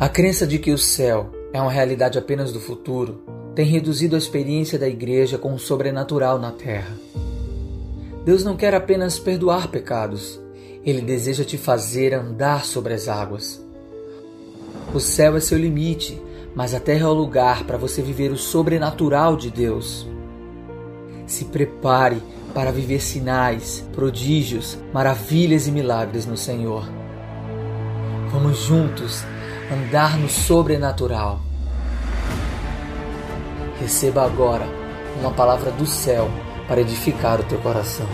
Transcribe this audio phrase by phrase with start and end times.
[0.00, 3.20] A crença de que o céu é uma realidade apenas do futuro
[3.54, 6.96] tem reduzido a experiência da igreja com o sobrenatural na terra.
[8.24, 10.40] Deus não quer apenas perdoar pecados,
[10.86, 13.62] ele deseja te fazer andar sobre as águas.
[14.94, 16.18] O céu é seu limite,
[16.54, 20.08] mas a terra é o lugar para você viver o sobrenatural de Deus.
[21.26, 22.22] Se prepare
[22.54, 26.88] para viver sinais, prodígios, maravilhas e milagres no Senhor.
[28.30, 29.22] Vamos juntos
[29.70, 31.38] andar no sobrenatural.
[33.78, 34.66] Receba agora
[35.20, 36.26] uma palavra do céu
[36.66, 38.06] para edificar o teu coração.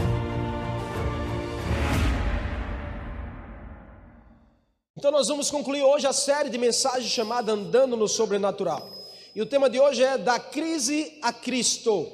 [4.98, 8.86] Então nós vamos concluir hoje a série de mensagens chamada Andando no Sobrenatural.
[9.34, 12.06] E o tema de hoje é da crise a Cristo.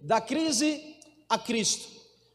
[0.00, 0.82] Da crise
[1.28, 1.86] a Cristo.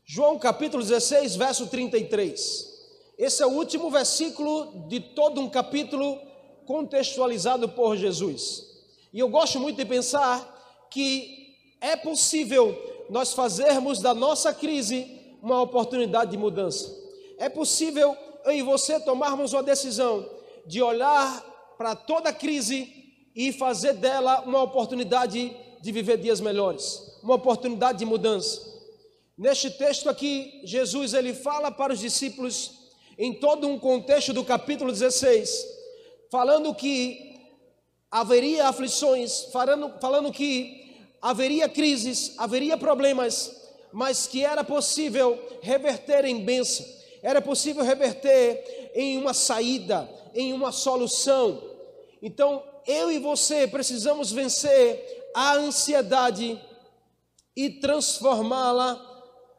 [0.06, 2.70] João capítulo 16, verso 33.
[3.18, 6.31] Esse é o último versículo de todo um capítulo
[6.72, 8.66] contextualizado por Jesus.
[9.12, 12.78] E eu gosto muito de pensar que é possível
[13.10, 15.06] nós fazermos da nossa crise
[15.42, 16.90] uma oportunidade de mudança.
[17.38, 20.26] É possível eu e você tomarmos uma decisão
[20.66, 21.46] de olhar
[21.78, 22.90] para toda crise
[23.36, 28.62] e fazer dela uma oportunidade de viver dias melhores, uma oportunidade de mudança.
[29.38, 32.80] Neste texto aqui, Jesus ele fala para os discípulos
[33.18, 35.81] em todo um contexto do capítulo 16,
[36.32, 37.38] falando que
[38.10, 46.44] haveria aflições, falando, falando que haveria crises, haveria problemas, mas que era possível reverter em
[46.44, 46.86] bênção,
[47.22, 51.62] era possível reverter em uma saída, em uma solução.
[52.22, 56.60] Então, eu e você precisamos vencer a ansiedade
[57.56, 59.00] e transformá-la,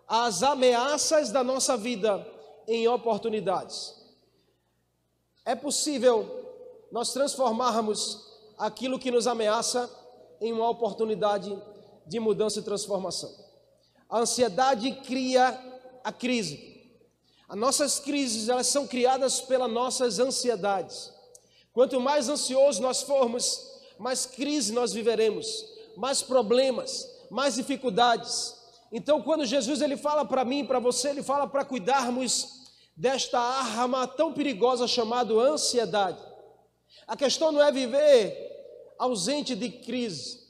[0.09, 2.27] as ameaças da nossa vida,
[2.67, 3.95] em oportunidades.
[5.45, 6.42] É possível
[6.93, 8.21] nós transformarmos
[8.59, 9.91] aquilo que nos ameaça
[10.41, 11.59] em uma oportunidade
[12.07, 13.33] de mudança e transformação.
[14.09, 15.59] A ansiedade cria
[16.05, 16.71] a crise.
[17.49, 21.11] As nossas crises, elas são criadas pelas nossas ansiedades.
[21.73, 23.59] Quanto mais ansioso nós formos,
[23.99, 25.65] mais crise nós viveremos,
[25.97, 28.55] mais problemas, mais dificuldades.
[28.93, 34.07] Então, quando Jesus ele fala para mim, para você, ele fala para cuidarmos desta arma
[34.07, 36.32] tão perigosa chamada ansiedade.
[37.07, 38.51] A questão não é viver
[38.99, 40.41] ausente de crise.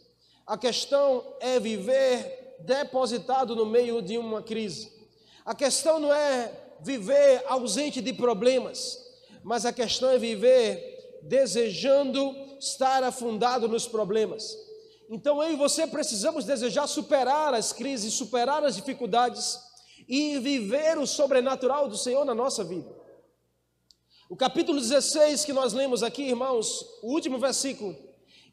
[0.46, 4.92] A questão é viver depositado no meio de uma crise.
[5.44, 8.98] A questão não é viver ausente de problemas,
[9.42, 14.56] mas a questão é viver desejando estar afundado nos problemas.
[15.08, 19.58] Então eu e você precisamos desejar superar as crises, superar as dificuldades
[20.08, 23.01] e viver o sobrenatural do Senhor na nossa vida.
[24.28, 27.96] O capítulo 16 que nós lemos aqui, irmãos, o último versículo,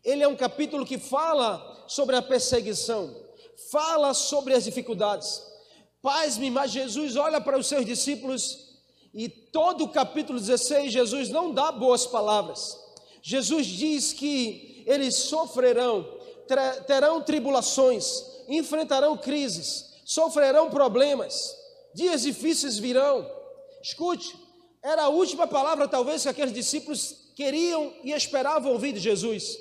[0.04, 3.16] ele é um capítulo que fala sobre a perseguição,
[3.72, 5.42] fala sobre as dificuldades.
[6.02, 8.70] Paz-me, mas Jesus olha para os seus discípulos
[9.14, 12.78] e todo o capítulo 16, Jesus não dá boas palavras.
[13.22, 16.08] Jesus diz que eles sofrerão,
[16.88, 21.56] terão tribulações, enfrentarão crises, sofrerão problemas,
[21.94, 23.30] dias difíceis virão.
[23.82, 24.36] Escute,
[24.82, 29.58] era a última palavra, talvez, que aqueles discípulos queriam e esperavam ouvir de Jesus.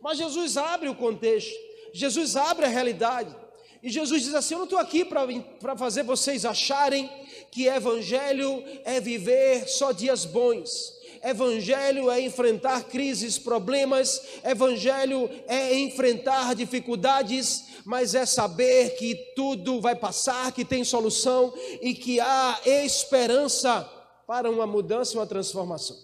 [0.00, 1.54] Mas Jesus abre o contexto,
[1.92, 3.34] Jesus abre a realidade.
[3.82, 7.10] E Jesus diz assim: Eu não estou aqui para fazer vocês acharem
[7.50, 11.00] que evangelho é viver só dias bons.
[11.22, 19.94] Evangelho é enfrentar crises, problemas, Evangelho é enfrentar dificuldades, mas é saber que tudo vai
[19.94, 23.88] passar, que tem solução e que há esperança
[24.26, 25.96] para uma mudança e uma transformação.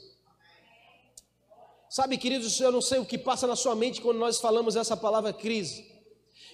[1.88, 4.96] Sabe, queridos, eu não sei o que passa na sua mente quando nós falamos essa
[4.96, 5.88] palavra crise.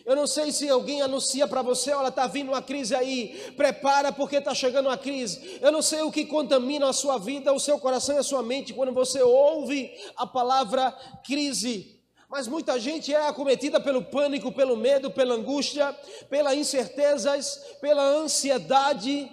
[0.07, 4.13] Eu não sei se alguém anuncia para você, olha, está vindo uma crise aí, prepara
[4.13, 5.59] porque está chegando uma crise.
[5.63, 8.43] Eu não sei o que contamina a sua vida, o seu coração e a sua
[8.43, 10.93] mente quando você ouve a palavra
[11.25, 12.01] crise.
[12.29, 15.97] Mas muita gente é acometida pelo pânico, pelo medo, pela angústia,
[16.29, 19.31] pelas incertezas, pela ansiedade.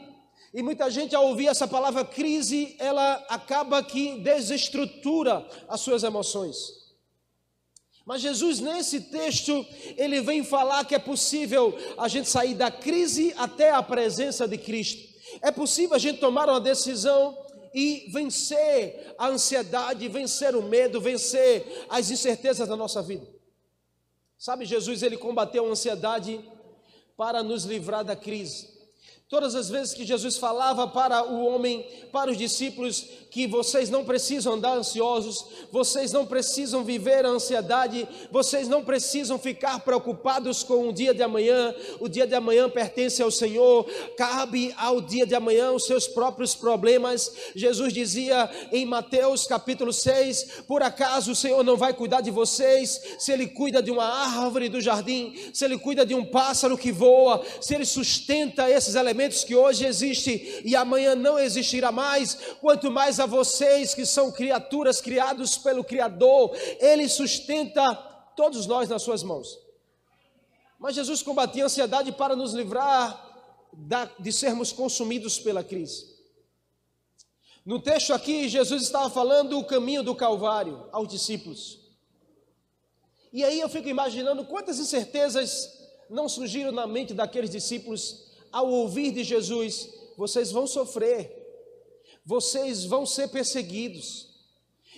[0.54, 6.82] E muita gente, ao ouvir essa palavra crise, ela acaba que desestrutura as suas emoções.
[8.06, 9.66] Mas Jesus, nesse texto,
[9.96, 14.58] ele vem falar que é possível a gente sair da crise até a presença de
[14.58, 15.10] Cristo.
[15.42, 17.38] É possível a gente tomar uma decisão
[17.74, 23.26] e vencer a ansiedade, vencer o medo, vencer as incertezas da nossa vida.
[24.38, 26.44] Sabe, Jesus, ele combateu a ansiedade
[27.16, 28.71] para nos livrar da crise.
[29.32, 34.04] Todas as vezes que Jesus falava para o homem, para os discípulos, que vocês não
[34.04, 40.90] precisam andar ansiosos, vocês não precisam viver a ansiedade, vocês não precisam ficar preocupados com
[40.90, 43.86] o dia de amanhã, o dia de amanhã pertence ao Senhor,
[44.18, 47.32] cabe ao dia de amanhã os seus próprios problemas.
[47.56, 53.02] Jesus dizia em Mateus capítulo 6: Por acaso o Senhor não vai cuidar de vocês?
[53.18, 56.92] Se Ele cuida de uma árvore do jardim, se Ele cuida de um pássaro que
[56.92, 62.92] voa, se Ele sustenta esses elementos que hoje existem e amanhã não existirá mais, quanto
[62.92, 67.94] mais a vocês que são criaturas criados pelo Criador, Ele sustenta
[68.36, 69.58] todos nós nas suas mãos.
[70.80, 73.30] Mas Jesus combatia a ansiedade para nos livrar
[74.20, 76.12] de sermos consumidos pela crise.
[77.64, 81.80] No texto aqui, Jesus estava falando o caminho do Calvário aos discípulos.
[83.32, 85.80] E aí eu fico imaginando quantas incertezas
[86.10, 91.32] não surgiram na mente daqueles discípulos ao ouvir de Jesus: vocês vão sofrer,
[92.26, 94.30] vocês vão ser perseguidos.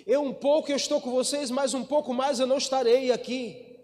[0.05, 3.79] Eu um pouco eu estou com vocês, mas um pouco mais eu não estarei aqui.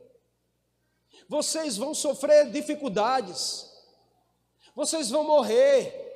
[1.27, 3.69] Vocês vão sofrer dificuldades.
[4.75, 6.07] Vocês vão morrer.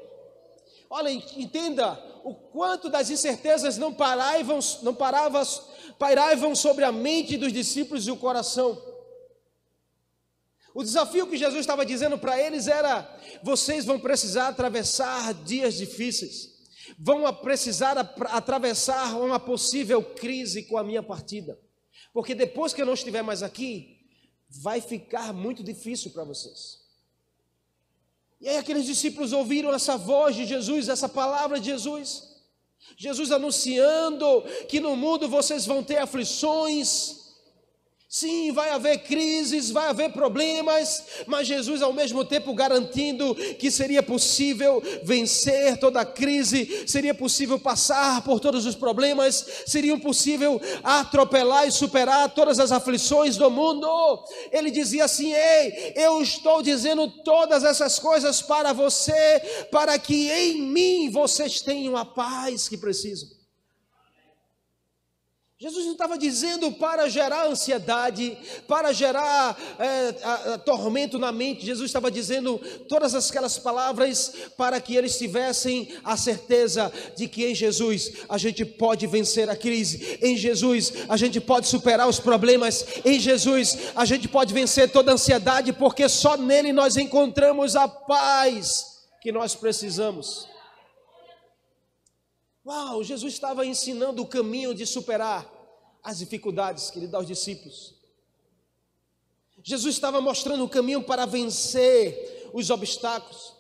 [0.89, 8.07] Olha, entenda o quanto das incertezas não paravam, não pairavam sobre a mente dos discípulos
[8.07, 8.81] e o coração.
[10.73, 13.07] O desafio que Jesus estava dizendo para eles era:
[13.43, 16.53] vocês vão precisar atravessar dias difíceis
[16.97, 17.97] vão precisar
[18.29, 21.59] atravessar uma possível crise com a minha partida.
[22.13, 23.97] Porque depois que eu não estiver mais aqui,
[24.49, 26.81] vai ficar muito difícil para vocês.
[28.39, 32.31] E aí aqueles discípulos ouviram essa voz de Jesus, essa palavra de Jesus.
[32.97, 37.22] Jesus anunciando que no mundo vocês vão ter aflições,
[38.15, 44.03] Sim, vai haver crises, vai haver problemas, mas Jesus ao mesmo tempo garantindo que seria
[44.03, 51.67] possível vencer toda a crise, seria possível passar por todos os problemas, seria possível atropelar
[51.67, 53.89] e superar todas as aflições do mundo.
[54.51, 60.61] Ele dizia assim: Ei, eu estou dizendo todas essas coisas para você, para que em
[60.61, 63.42] mim vocês tenham a paz que precisam.
[65.59, 71.65] Jesus não estava dizendo para gerar ansiedade, para gerar é, a, a, tormento na mente.
[71.65, 72.59] Jesus estava dizendo
[72.89, 78.65] todas aquelas palavras para que eles tivessem a certeza de que em Jesus a gente
[78.65, 84.03] pode vencer a crise, em Jesus a gente pode superar os problemas, em Jesus a
[84.05, 88.85] gente pode vencer toda a ansiedade, porque só nele nós encontramos a paz
[89.21, 90.52] que nós precisamos.
[92.65, 95.51] Uau, Jesus estava ensinando o caminho de superar
[96.01, 97.95] as dificuldades que ele dá aos discípulos.
[99.61, 103.53] Jesus estava mostrando o caminho para vencer os obstáculos.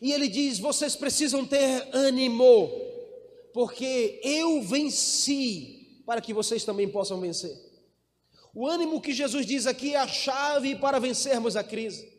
[0.00, 2.70] E ele diz: vocês precisam ter ânimo,
[3.52, 7.54] porque eu venci, para que vocês também possam vencer.
[8.54, 12.14] O ânimo que Jesus diz aqui é a chave para vencermos a crise.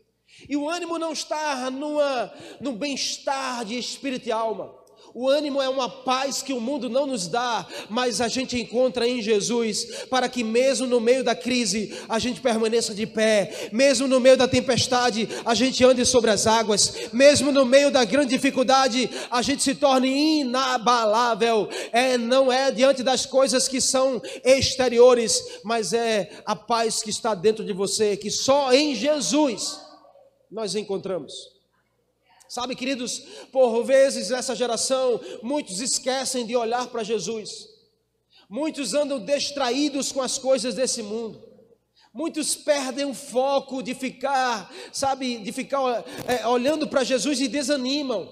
[0.49, 4.84] E o ânimo não está numa, no bem-estar de espírito e alma.
[5.17, 9.07] O ânimo é uma paz que o mundo não nos dá, mas a gente encontra
[9.07, 14.09] em Jesus, para que mesmo no meio da crise a gente permaneça de pé, mesmo
[14.09, 18.35] no meio da tempestade a gente ande sobre as águas, mesmo no meio da grande
[18.35, 21.69] dificuldade a gente se torne inabalável.
[21.93, 27.33] É, não é diante das coisas que são exteriores, mas é a paz que está
[27.33, 29.79] dentro de você, que só em Jesus
[30.51, 31.54] nós encontramos.
[32.55, 33.19] Sabe, queridos,
[33.51, 37.67] por vezes nessa geração, muitos esquecem de olhar para Jesus.
[38.49, 41.43] Muitos andam distraídos com as coisas desse mundo.
[42.13, 45.81] Muitos perdem o foco de ficar, sabe, de ficar
[46.29, 48.25] é, olhando para Jesus e desanimam.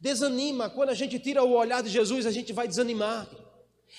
[0.00, 0.68] Desanima.
[0.68, 3.30] Quando a gente tira o olhar de Jesus, a gente vai desanimar.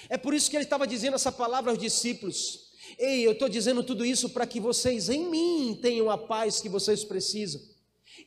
[0.10, 2.74] É por isso que ele estava dizendo essa palavra aos discípulos.
[3.00, 6.68] Ei, eu estou dizendo tudo isso para que vocês em mim tenham a paz que
[6.68, 7.71] vocês precisam.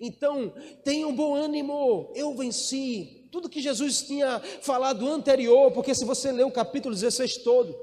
[0.00, 3.28] Então, tenham bom ânimo, eu venci.
[3.30, 7.76] Tudo que Jesus tinha falado anterior, porque se você ler o capítulo 16 todo,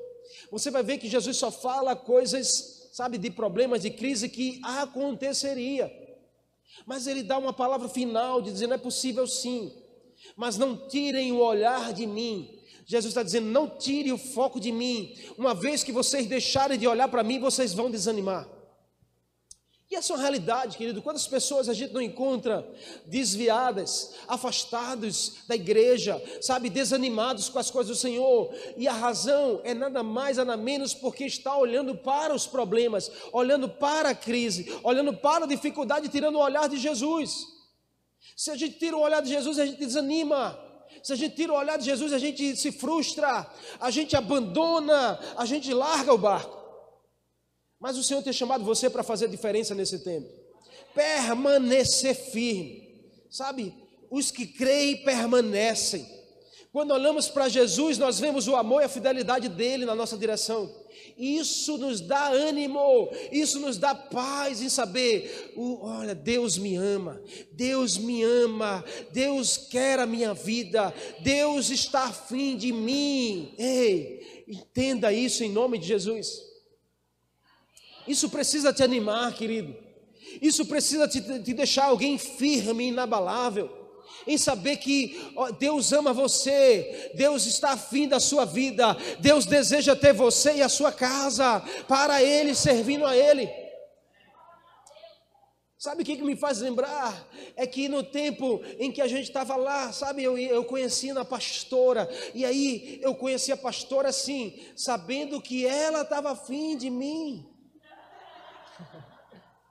[0.49, 5.91] você vai ver que Jesus só fala coisas, sabe, de problemas, de crise que aconteceria.
[6.85, 9.71] Mas ele dá uma palavra final de dizer: não é possível sim,
[10.35, 12.59] mas não tirem o olhar de mim.
[12.85, 15.15] Jesus está dizendo: não tire o foco de mim.
[15.37, 18.47] Uma vez que vocês deixarem de olhar para mim, vocês vão desanimar.
[19.91, 21.01] E essa é uma realidade, querido.
[21.01, 22.65] Quantas pessoas a gente não encontra
[23.05, 28.55] desviadas, afastados da igreja, sabe, desanimados com as coisas do Senhor.
[28.77, 33.67] E a razão é nada mais, nada menos porque está olhando para os problemas, olhando
[33.67, 37.47] para a crise, olhando para a dificuldade, tirando o olhar de Jesus.
[38.37, 40.57] Se a gente tira o olhar de Jesus, a gente desanima.
[41.03, 43.45] Se a gente tira o olhar de Jesus, a gente se frustra,
[43.77, 46.60] a gente abandona, a gente larga o barco.
[47.81, 50.29] Mas o Senhor tem chamado você para fazer diferença nesse tempo.
[50.93, 53.01] Permanecer firme.
[53.27, 53.73] Sabe?
[54.11, 56.05] Os que creem permanecem.
[56.71, 60.71] Quando olhamos para Jesus, nós vemos o amor e a fidelidade dele na nossa direção.
[61.17, 67.21] Isso nos dá ânimo, isso nos dá paz em saber, olha, Deus me ama,
[67.51, 73.53] Deus me ama, Deus quer a minha vida, Deus está afim de mim.
[73.57, 76.50] Ei, entenda isso em nome de Jesus.
[78.07, 79.75] Isso precisa te animar, querido.
[80.41, 83.81] Isso precisa te, te deixar alguém firme, inabalável
[84.27, 85.19] em saber que
[85.59, 90.69] Deus ama você, Deus está afim da sua vida, Deus deseja ter você e a
[90.69, 93.49] sua casa para Ele, servindo a Ele.
[95.77, 97.27] Sabe o que, que me faz lembrar?
[97.55, 101.25] É que no tempo em que a gente estava lá, sabe, eu, eu conheci na
[101.25, 107.50] pastora, e aí eu conheci a pastora assim, sabendo que ela estava afim de mim.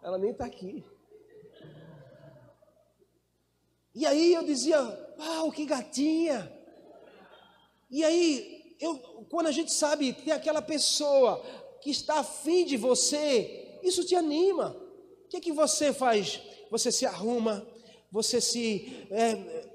[0.03, 0.85] Ela nem está aqui.
[3.95, 4.79] E aí eu dizia,
[5.19, 6.51] uau, que gatinha.
[7.91, 8.97] E aí, eu,
[9.29, 11.45] quando a gente sabe que tem aquela pessoa
[11.83, 14.77] que está afim de você, isso te anima.
[15.25, 16.41] O que é que você faz?
[16.71, 17.67] Você se arruma,
[18.11, 19.69] você se é,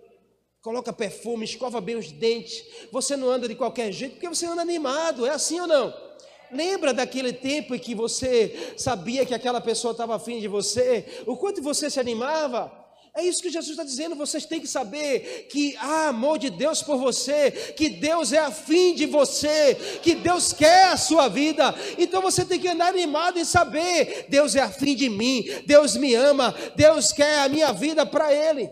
[0.61, 4.61] coloca perfume, escova bem os dentes, você não anda de qualquer jeito, porque você anda
[4.61, 6.04] animado, é assim ou não?
[6.51, 11.23] Lembra daquele tempo em que você sabia que aquela pessoa estava afim de você?
[11.25, 12.85] O quanto você se animava?
[13.17, 14.13] É isso que Jesus está dizendo.
[14.13, 18.93] Vocês têm que saber que há amor de Deus por você, que Deus é afim
[18.93, 19.73] de você,
[20.03, 21.73] que Deus quer a sua vida.
[21.97, 26.13] Então você tem que andar animado em saber: Deus é afim de mim, Deus me
[26.13, 28.69] ama, Deus quer a minha vida para Ele.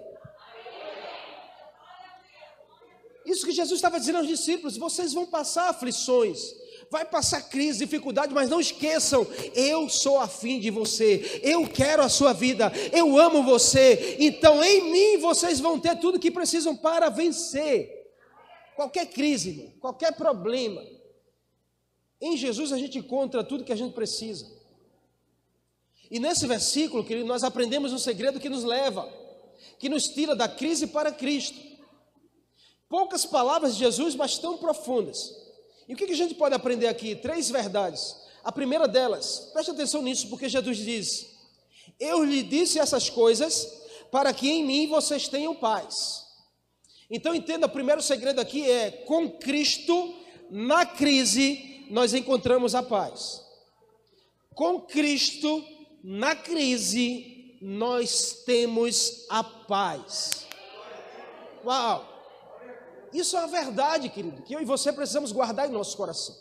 [3.26, 8.34] Isso que Jesus estava dizendo aos discípulos: vocês vão passar aflições vai passar crise, dificuldade,
[8.34, 13.44] mas não esqueçam, eu sou afim de você, eu quero a sua vida, eu amo
[13.44, 18.02] você, então em mim vocês vão ter tudo que precisam para vencer.
[18.76, 20.84] Qualquer crise, qualquer problema,
[22.20, 24.50] em Jesus a gente encontra tudo que a gente precisa.
[26.10, 29.12] E nesse versículo, querido, nós aprendemos um segredo que nos leva,
[29.80, 31.58] que nos tira da crise para Cristo.
[32.88, 35.43] Poucas palavras de Jesus, mas tão profundas.
[35.88, 37.16] E o que a gente pode aprender aqui?
[37.16, 38.16] Três verdades.
[38.44, 41.28] A primeira delas, preste atenção nisso, porque Jesus diz:
[42.00, 46.24] Eu lhe disse essas coisas para que em mim vocês tenham paz.
[47.10, 50.14] Então entenda, o primeiro segredo aqui é: com Cristo,
[50.50, 53.42] na crise, nós encontramos a paz.
[54.54, 55.64] Com Cristo,
[56.04, 60.46] na crise, nós temos a paz.
[61.64, 62.13] Uau!
[63.14, 66.36] Isso é uma verdade, querido, que eu e você precisamos guardar em nosso coração.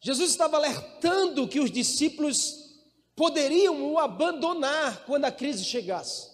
[0.00, 2.62] Jesus estava alertando que os discípulos
[3.14, 6.28] poderiam o abandonar quando a crise chegasse,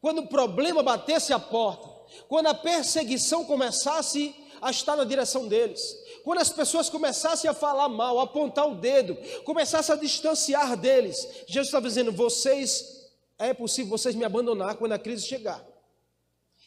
[0.00, 1.88] quando o problema batesse a porta,
[2.28, 7.88] quando a perseguição começasse a estar na direção deles, quando as pessoas começassem a falar
[7.88, 11.16] mal, a apontar o dedo, começassem a distanciar deles.
[11.46, 15.62] Jesus estava dizendo: vocês, é possível vocês me abandonar quando a crise chegar.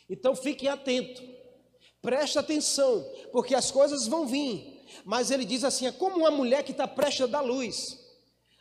[0.07, 1.36] Então fiquem atentos
[2.07, 4.81] Presta atenção, porque as coisas vão vir.
[5.03, 7.99] Mas ele diz assim: é como uma mulher que está prestes a dar luz.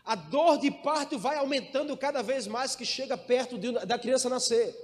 [0.05, 4.29] A dor de parto vai aumentando cada vez mais que chega perto de, da criança
[4.29, 4.75] nascer.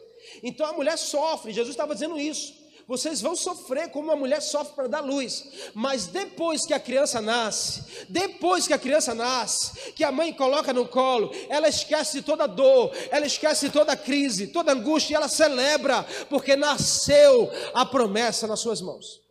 [0.44, 2.54] Então a mulher sofre, Jesus estava dizendo isso.
[2.92, 7.22] Vocês vão sofrer como uma mulher sofre para dar luz, mas depois que a criança
[7.22, 12.22] nasce, depois que a criança nasce, que a mãe coloca no colo, ela esquece de
[12.22, 17.86] toda dor, ela esquece de toda crise, toda angústia, e ela celebra, porque nasceu a
[17.86, 19.21] promessa nas suas mãos.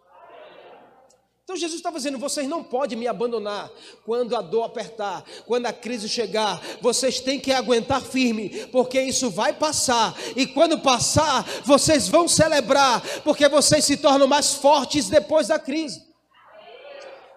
[1.44, 3.70] Então Jesus estava dizendo: vocês não podem me abandonar
[4.06, 6.62] quando a dor apertar, quando a crise chegar.
[6.82, 10.16] Vocês têm que aguentar firme, porque isso vai passar.
[10.36, 16.10] E quando passar, vocês vão celebrar, porque vocês se tornam mais fortes depois da crise.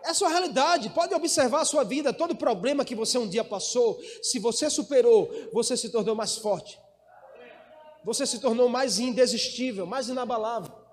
[0.05, 0.91] Essa é a realidade.
[0.91, 5.31] Pode observar a sua vida, todo problema que você um dia passou, se você superou,
[5.53, 6.79] você se tornou mais forte.
[8.05, 10.84] Você se tornou mais indesistível, mais inabalável.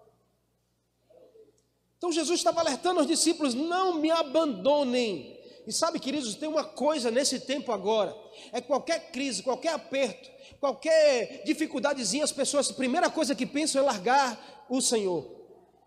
[2.02, 5.40] Então Jesus estava alertando os discípulos: não me abandonem.
[5.68, 8.18] E sabe, queridos, tem uma coisa nesse tempo agora:
[8.52, 10.28] é qualquer crise, qualquer aperto,
[10.60, 15.30] qualquer dificuldadezinha, as pessoas, a primeira coisa que pensam é largar o Senhor,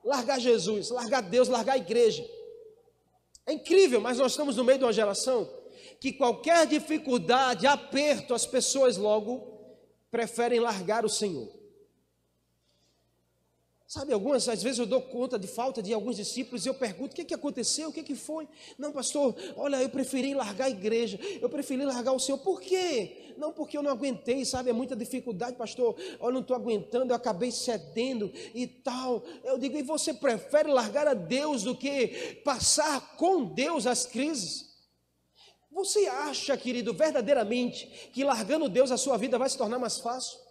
[0.04, 2.24] largar Jesus, largar Deus, largar a igreja.
[3.44, 5.50] É incrível, mas nós estamos no meio de uma geração
[5.98, 9.42] que qualquer dificuldade, aperto, as pessoas logo
[10.12, 11.63] preferem largar o Senhor.
[13.94, 17.12] Sabe, algumas, às vezes eu dou conta de falta de alguns discípulos e eu pergunto:
[17.12, 17.90] o que, que aconteceu?
[17.90, 18.48] O que, que foi?
[18.76, 22.38] Não, pastor, olha, eu preferi largar a igreja, eu preferi largar o Senhor.
[22.38, 23.32] Por quê?
[23.38, 24.68] Não, porque eu não aguentei, sabe?
[24.68, 25.94] É muita dificuldade, pastor.
[26.18, 29.22] Olha, eu não estou aguentando, eu acabei cedendo e tal.
[29.44, 34.74] Eu digo: e você prefere largar a Deus do que passar com Deus as crises?
[35.70, 40.43] Você acha, querido, verdadeiramente que largando Deus a sua vida vai se tornar mais fácil?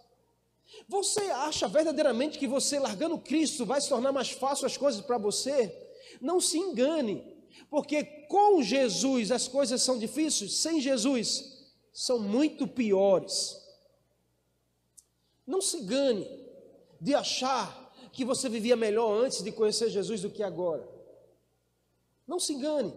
[0.88, 5.18] Você acha verdadeiramente que você largando Cristo vai se tornar mais fácil as coisas para
[5.18, 5.74] você?
[6.20, 7.36] Não se engane,
[7.70, 11.54] porque com Jesus as coisas são difíceis, sem Jesus
[11.92, 13.60] são muito piores.
[15.46, 16.28] Não se engane
[17.00, 20.88] de achar que você vivia melhor antes de conhecer Jesus do que agora.
[22.26, 22.96] Não se engane.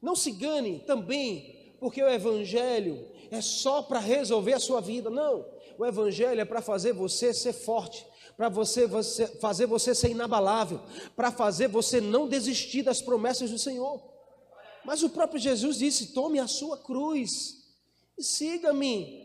[0.00, 5.10] Não se engane também, porque o Evangelho é só para resolver a sua vida.
[5.10, 5.53] Não.
[5.78, 10.80] O Evangelho é para fazer você ser forte, para você, você, fazer você ser inabalável,
[11.14, 14.02] para fazer você não desistir das promessas do Senhor.
[14.84, 17.30] Mas o próprio Jesus disse: tome a sua cruz
[18.18, 19.24] e siga-me.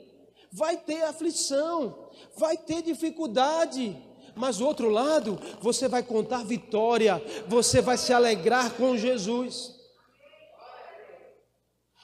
[0.52, 3.96] Vai ter aflição, vai ter dificuldade,
[4.36, 9.76] mas do outro lado, você vai contar vitória, você vai se alegrar com Jesus.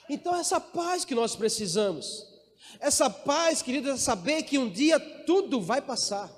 [0.10, 2.35] Então, essa paz que nós precisamos,
[2.80, 6.32] essa paz, querido, é saber que um dia tudo vai passar.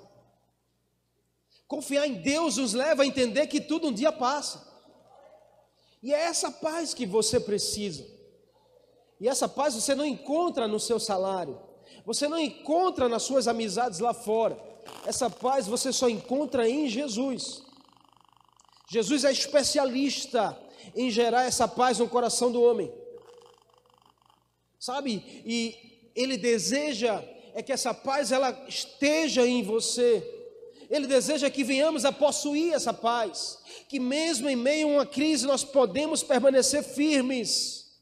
[1.66, 4.66] Confiar em Deus nos leva a entender que tudo um dia passa.
[6.02, 8.06] E é essa paz que você precisa.
[9.20, 11.60] E essa paz você não encontra no seu salário,
[12.04, 14.58] você não encontra nas suas amizades lá fora.
[15.04, 17.62] Essa paz você só encontra em Jesus.
[18.88, 20.58] Jesus é especialista
[20.94, 22.90] em gerar essa paz no coração do homem.
[24.78, 25.42] Sabe?
[25.44, 27.22] E ele deseja
[27.54, 30.34] é que essa paz ela esteja em você.
[30.90, 33.58] Ele deseja que venhamos a possuir essa paz,
[33.88, 38.00] que mesmo em meio a uma crise nós podemos permanecer firmes.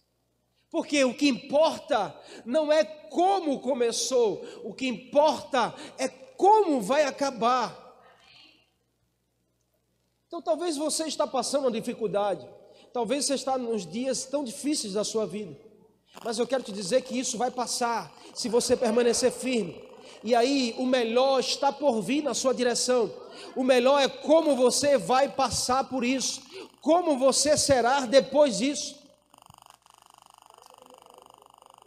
[0.70, 7.82] Porque o que importa não é como começou, o que importa é como vai acabar.
[10.26, 12.48] Então talvez você está passando uma dificuldade,
[12.92, 15.65] talvez você está nos dias tão difíceis da sua vida.
[16.24, 19.82] Mas eu quero te dizer que isso vai passar se você permanecer firme.
[20.22, 23.10] E aí, o melhor está por vir na sua direção.
[23.54, 26.40] O melhor é como você vai passar por isso,
[26.80, 28.96] como você será depois disso.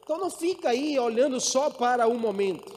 [0.03, 2.73] Então não fica aí olhando só para o momento.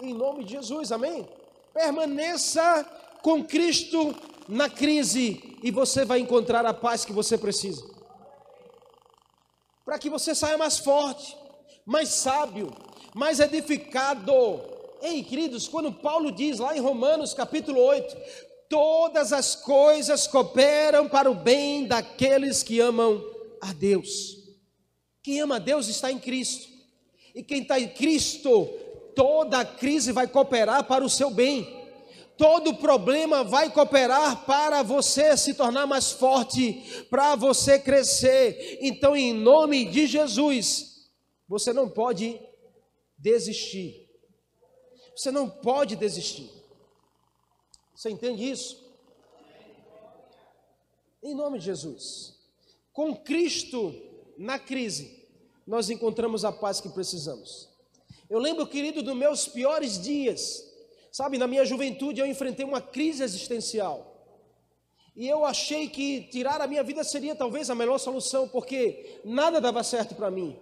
[0.00, 1.26] Em nome de Jesus, amém?
[1.72, 2.84] Permaneça
[3.22, 4.14] com Cristo
[4.48, 7.92] na crise e você vai encontrar a paz que você precisa
[9.84, 11.36] para que você saia mais forte,
[11.84, 12.72] mais sábio,
[13.14, 14.32] mais edificado.
[15.00, 18.16] Ei, queridos, quando Paulo diz lá em Romanos capítulo 8,
[18.68, 23.22] todas as coisas cooperam para o bem daqueles que amam
[23.60, 24.38] a Deus.
[25.22, 26.70] Quem ama a Deus está em Cristo.
[27.34, 28.66] E quem está em Cristo,
[29.16, 31.81] toda a crise vai cooperar para o seu bem
[32.42, 38.78] todo problema vai cooperar para você se tornar mais forte, para você crescer.
[38.80, 41.08] Então, em nome de Jesus,
[41.46, 42.40] você não pode
[43.16, 44.10] desistir.
[45.16, 46.50] Você não pode desistir.
[47.94, 48.92] Você entende isso?
[51.22, 52.34] Em nome de Jesus.
[52.92, 53.94] Com Cristo
[54.36, 55.28] na crise,
[55.64, 57.68] nós encontramos a paz que precisamos.
[58.28, 60.71] Eu lembro, querido, dos meus piores dias
[61.12, 64.08] Sabe, na minha juventude eu enfrentei uma crise existencial.
[65.14, 69.60] E eu achei que tirar a minha vida seria talvez a melhor solução, porque nada
[69.60, 70.58] dava certo para mim.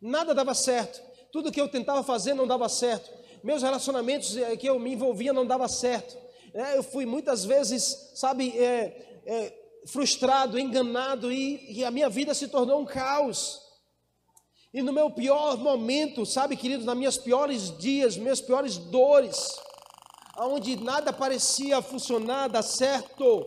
[0.00, 1.02] Nada dava certo.
[1.32, 3.10] Tudo que eu tentava fazer não dava certo.
[3.42, 6.16] Meus relacionamentos eh, que eu me envolvia não dava certo.
[6.54, 9.52] É, eu fui muitas vezes, sabe, é, é,
[9.86, 13.60] frustrado, enganado e, e a minha vida se tornou um caos.
[14.72, 19.48] E no meu pior momento, sabe, querido, nas minhas piores dias, minhas piores dores,
[20.46, 23.46] onde nada parecia funcionar, dar certo,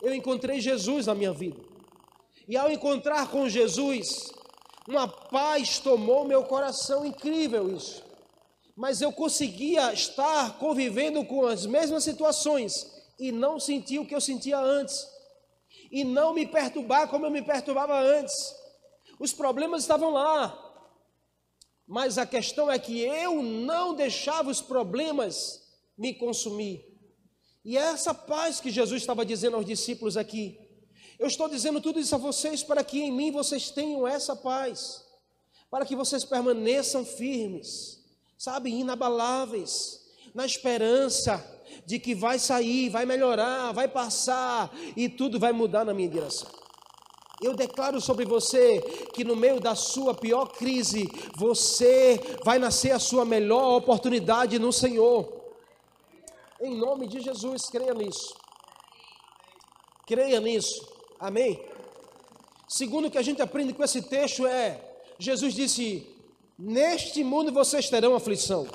[0.00, 1.60] eu encontrei Jesus na minha vida.
[2.48, 4.32] E ao encontrar com Jesus,
[4.88, 8.02] uma paz tomou meu coração, incrível isso.
[8.74, 14.20] Mas eu conseguia estar convivendo com as mesmas situações e não sentir o que eu
[14.20, 15.06] sentia antes,
[15.90, 18.54] e não me perturbar como eu me perturbava antes.
[19.20, 20.58] Os problemas estavam lá,
[21.86, 25.61] mas a questão é que eu não deixava os problemas
[25.96, 26.84] me consumir.
[27.64, 30.58] E é essa paz que Jesus estava dizendo aos discípulos aqui.
[31.18, 35.04] Eu estou dizendo tudo isso a vocês para que em mim vocês tenham essa paz,
[35.70, 38.00] para que vocês permaneçam firmes,
[38.36, 40.00] sabe, inabaláveis,
[40.34, 41.44] na esperança
[41.86, 46.50] de que vai sair, vai melhorar, vai passar e tudo vai mudar na minha direção.
[47.40, 48.80] Eu declaro sobre você
[49.12, 54.72] que no meio da sua pior crise, você vai nascer a sua melhor oportunidade no
[54.72, 55.41] Senhor.
[56.62, 58.36] Em nome de Jesus, creia nisso.
[60.06, 60.86] Creia nisso.
[61.18, 61.60] Amém?
[62.68, 64.80] Segundo o que a gente aprende com esse texto é:
[65.18, 66.06] Jesus disse:
[66.56, 68.68] Neste mundo vocês terão aflição.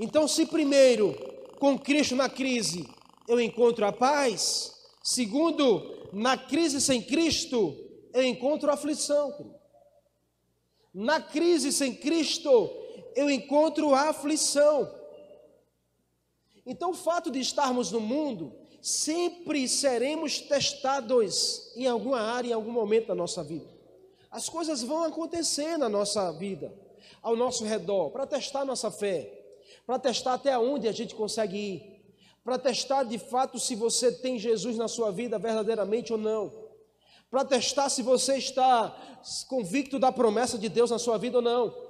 [0.00, 1.14] Então, se primeiro,
[1.60, 2.88] com Cristo na crise,
[3.28, 7.76] eu encontro a paz, segundo, na crise sem Cristo,
[8.12, 9.54] eu encontro a aflição.
[10.92, 12.68] Na crise sem Cristo,
[13.14, 14.97] eu encontro a aflição.
[16.70, 18.52] Então, o fato de estarmos no mundo,
[18.82, 23.66] sempre seremos testados em alguma área, em algum momento da nossa vida.
[24.30, 26.70] As coisas vão acontecer na nossa vida,
[27.22, 29.32] ao nosso redor, para testar nossa fé,
[29.86, 32.04] para testar até onde a gente consegue ir,
[32.44, 36.52] para testar de fato se você tem Jesus na sua vida verdadeiramente ou não,
[37.30, 38.94] para testar se você está
[39.48, 41.87] convicto da promessa de Deus na sua vida ou não.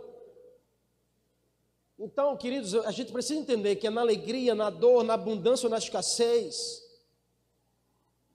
[1.99, 5.71] Então, queridos, a gente precisa entender que é na alegria, na dor, na abundância ou
[5.71, 6.81] na escassez,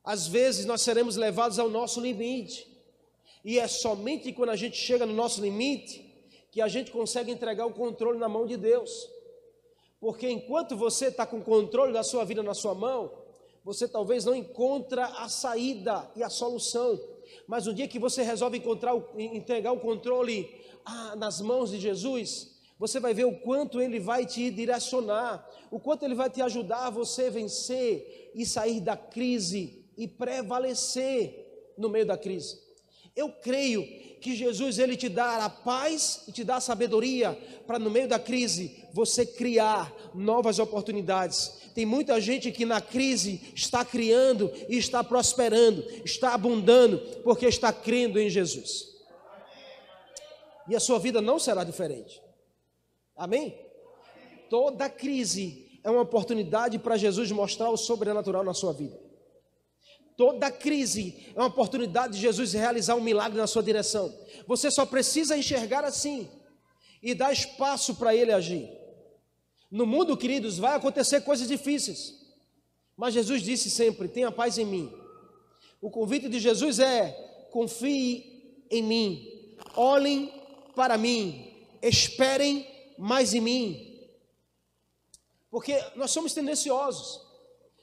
[0.04, 2.68] às vezes nós seremos levados ao nosso limite.
[3.44, 6.14] E é somente quando a gente chega no nosso limite
[6.52, 9.10] que a gente consegue entregar o controle na mão de Deus.
[9.98, 13.12] Porque enquanto você está com o controle da sua vida na sua mão,
[13.64, 17.00] você talvez não encontra a saída e a solução.
[17.48, 22.53] Mas no dia que você resolve encontrar, entregar o controle ah, nas mãos de Jesus,
[22.78, 26.88] você vai ver o quanto ele vai te direcionar, o quanto ele vai te ajudar
[26.88, 32.62] a você vencer e sair da crise e prevalecer no meio da crise.
[33.16, 33.84] Eu creio
[34.20, 38.08] que Jesus ele te dá a paz e te dá a sabedoria para no meio
[38.08, 41.62] da crise você criar novas oportunidades.
[41.76, 47.74] Tem muita gente que na crise está criando e está prosperando, está abundando porque está
[47.74, 48.94] crendo em Jesus.
[50.70, 52.23] E a sua vida não será diferente.
[53.16, 53.58] Amém?
[54.50, 59.00] Toda crise é uma oportunidade para Jesus mostrar o sobrenatural na sua vida.
[60.16, 64.14] Toda crise é uma oportunidade de Jesus realizar um milagre na sua direção.
[64.48, 66.30] Você só precisa enxergar assim
[67.02, 68.70] e dar espaço para ele agir.
[69.72, 72.14] No mundo, queridos, vai acontecer coisas difíceis,
[72.96, 74.94] mas Jesus disse sempre: tenha paz em mim.
[75.82, 77.12] O convite de Jesus é:
[77.52, 80.32] confie em mim, olhem
[80.76, 84.00] para mim, esperem mais em mim.
[85.50, 87.22] Porque nós somos tendenciosos.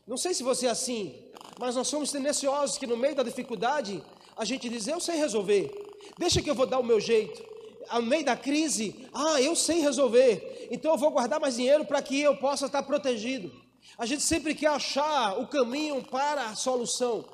[0.06, 4.02] Não sei se você é assim, mas nós somos tendenciosos que no meio da dificuldade
[4.36, 5.70] a gente diz: Eu sei resolver,
[6.18, 7.48] deixa que eu vou dar o meu jeito.
[7.92, 12.00] No meio da crise, ah, eu sei resolver, então eu vou guardar mais dinheiro para
[12.00, 13.52] que eu possa estar protegido.
[13.98, 17.24] A gente sempre quer achar o caminho para a solução,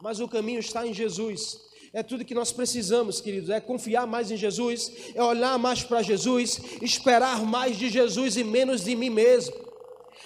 [0.00, 1.60] mas o caminho está em Jesus.
[1.94, 3.50] É tudo que nós precisamos, queridos.
[3.50, 8.42] É confiar mais em Jesus, é olhar mais para Jesus, esperar mais de Jesus e
[8.42, 9.54] menos de mim mesmo.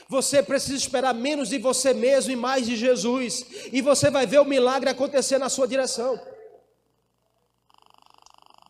[0.08, 4.40] Você precisa esperar menos de você mesmo e mais de Jesus, e você vai ver
[4.40, 6.18] o milagre acontecer na sua direção.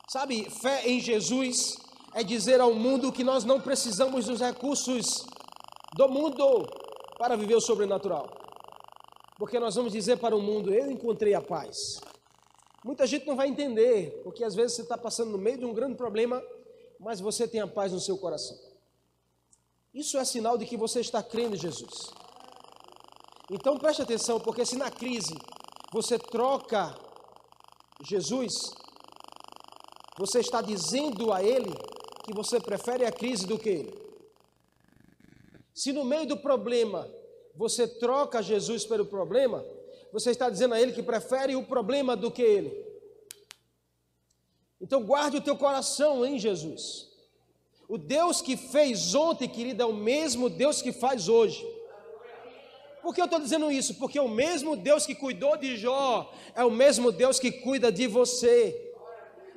[0.09, 1.77] Sabe, fé em Jesus
[2.15, 5.25] é dizer ao mundo que nós não precisamos dos recursos
[5.95, 6.67] do mundo
[7.17, 8.29] para viver o sobrenatural.
[9.39, 12.01] Porque nós vamos dizer para o mundo: Eu encontrei a paz.
[12.85, 15.75] Muita gente não vai entender, porque às vezes você está passando no meio de um
[15.75, 16.43] grande problema,
[16.99, 18.57] mas você tem a paz no seu coração.
[19.93, 22.13] Isso é sinal de que você está crendo em Jesus.
[23.51, 25.35] Então preste atenção, porque se na crise
[25.93, 26.95] você troca
[28.05, 28.75] Jesus,
[30.19, 31.73] você está dizendo a Ele
[32.25, 34.09] que você prefere a crise do que Ele.
[35.75, 37.09] Se no meio do problema
[37.55, 39.65] você troca Jesus pelo problema,
[40.13, 42.87] você está dizendo a ele que prefere o problema do que ele.
[44.81, 47.09] Então guarde o teu coração em Jesus.
[47.89, 51.67] O Deus que fez ontem, querida, é o mesmo Deus que faz hoje.
[53.03, 53.95] Por que eu estou dizendo isso?
[53.95, 58.07] Porque o mesmo Deus que cuidou de Jó é o mesmo Deus que cuida de
[58.07, 58.93] você.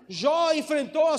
[0.07, 1.17] Jó enfrentou, a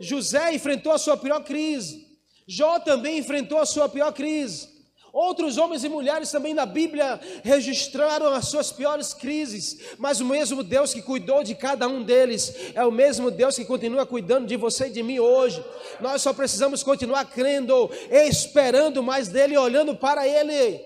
[0.00, 2.08] José enfrentou a sua pior crise.
[2.46, 4.77] Jó também enfrentou a sua pior crise.
[5.12, 10.62] Outros homens e mulheres também na Bíblia registraram as suas piores crises, mas o mesmo
[10.62, 14.56] Deus que cuidou de cada um deles é o mesmo Deus que continua cuidando de
[14.56, 15.64] você e de mim hoje.
[16.00, 20.80] Nós só precisamos continuar crendo, esperando mais dele, olhando para ele.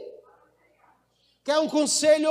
[1.44, 2.30] Quer um conselho?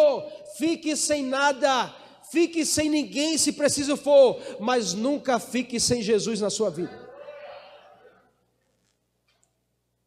[0.57, 1.93] Fique sem nada,
[2.31, 7.00] fique sem ninguém se preciso for, mas nunca fique sem Jesus na sua vida.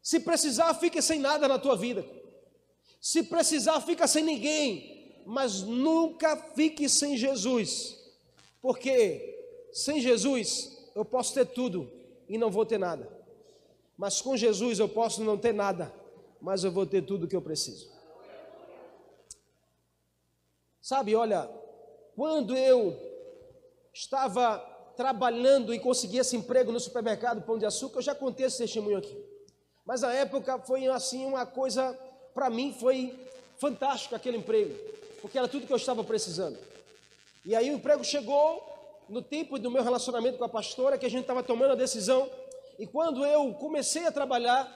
[0.05, 2.05] Se precisar, fique sem nada na tua vida.
[3.01, 7.99] Se precisar, fica sem ninguém, mas nunca fique sem Jesus.
[8.61, 11.91] Porque sem Jesus eu posso ter tudo
[12.29, 13.09] e não vou ter nada.
[13.97, 15.91] Mas com Jesus eu posso não ter nada,
[16.39, 17.91] mas eu vou ter tudo o que eu preciso.
[20.83, 21.51] Sabe, olha,
[22.15, 22.95] quando eu
[23.91, 24.59] estava
[24.99, 28.99] trabalhando e consegui esse emprego no supermercado Pão de Açúcar, eu já contei esse testemunho
[28.99, 29.34] aqui.
[29.85, 31.99] Mas a época foi assim uma coisa,
[32.33, 33.19] para mim foi
[33.59, 34.75] fantástico aquele emprego,
[35.21, 36.59] porque era tudo que eu estava precisando.
[37.45, 38.63] E aí o emprego chegou
[39.09, 42.29] no tempo do meu relacionamento com a pastora, que a gente estava tomando a decisão,
[42.79, 44.67] e quando eu comecei a trabalhar,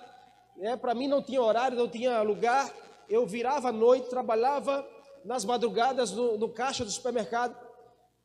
[0.56, 2.70] né, para mim não tinha horário, não tinha lugar,
[3.08, 4.86] eu virava à noite, trabalhava
[5.24, 7.56] nas madrugadas no, no caixa do supermercado,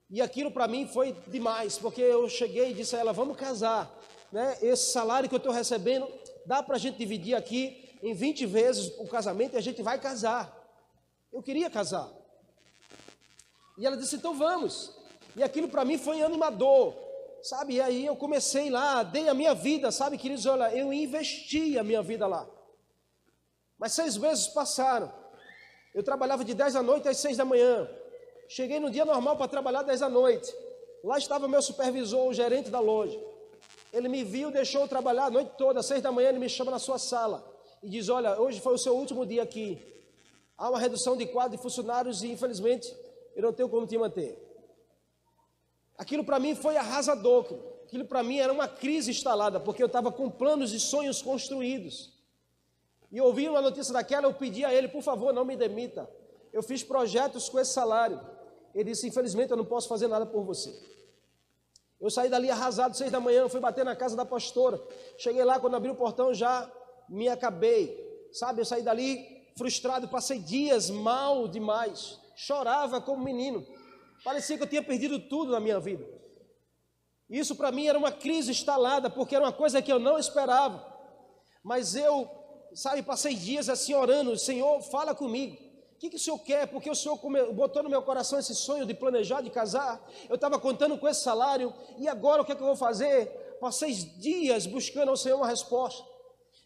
[0.09, 3.89] e aquilo para mim foi demais, porque eu cheguei e disse a ela: vamos casar,
[4.31, 4.57] né?
[4.61, 6.07] esse salário que eu estou recebendo
[6.45, 9.99] dá para a gente dividir aqui em 20 vezes o casamento e a gente vai
[9.99, 10.51] casar.
[11.31, 12.11] Eu queria casar.
[13.77, 14.95] E ela disse: então vamos.
[15.35, 16.93] E aquilo para mim foi animador,
[17.41, 17.75] sabe?
[17.75, 20.45] E aí eu comecei lá, dei a minha vida, sabe, queridos?
[20.45, 22.47] Olha, eu investi a minha vida lá.
[23.77, 25.11] Mas seis meses passaram.
[25.93, 27.87] Eu trabalhava de 10 da noite às 6 da manhã.
[28.47, 30.53] Cheguei no dia normal para trabalhar 10 da noite.
[31.03, 33.19] Lá estava meu supervisor, o gerente da loja.
[33.93, 36.49] Ele me viu, deixou eu trabalhar a noite toda, às seis da manhã ele me
[36.49, 37.47] chama na sua sala
[37.83, 39.79] e diz: Olha, hoje foi o seu último dia aqui.
[40.57, 42.91] Há uma redução de quadro de funcionários e infelizmente
[43.35, 44.39] eu não tenho como te manter.
[45.95, 47.45] Aquilo para mim foi arrasador.
[47.83, 52.11] Aquilo para mim era uma crise instalada, porque eu estava com planos e sonhos construídos.
[53.11, 56.09] E ouvindo uma notícia daquela, eu pedi a ele, por favor, não me demita.
[56.51, 58.19] Eu fiz projetos com esse salário.
[58.73, 60.73] Ele disse: Infelizmente, eu não posso fazer nada por você.
[62.03, 64.77] Eu saí dali arrasado, seis da manhã, fui bater na casa da pastora.
[65.17, 66.69] Cheguei lá, quando abri o portão, já
[67.07, 67.97] me acabei.
[68.33, 72.19] Sabe, eu saí dali frustrado, passei dias mal demais.
[72.35, 73.65] Chorava como menino.
[74.21, 76.05] Parecia que eu tinha perdido tudo na minha vida.
[77.29, 80.85] Isso para mim era uma crise instalada, porque era uma coisa que eu não esperava.
[81.63, 82.29] Mas eu,
[82.73, 85.55] sabe, passei dias assim orando: Senhor, fala comigo
[86.03, 86.67] que, que o senhor quer?
[86.67, 87.17] Porque o senhor
[87.53, 90.05] botou no meu coração esse sonho de planejar, de casar.
[90.27, 93.27] Eu estava contando com esse salário, e agora o que, é que eu vou fazer?
[93.61, 96.03] Passei dias buscando ao Senhor uma resposta.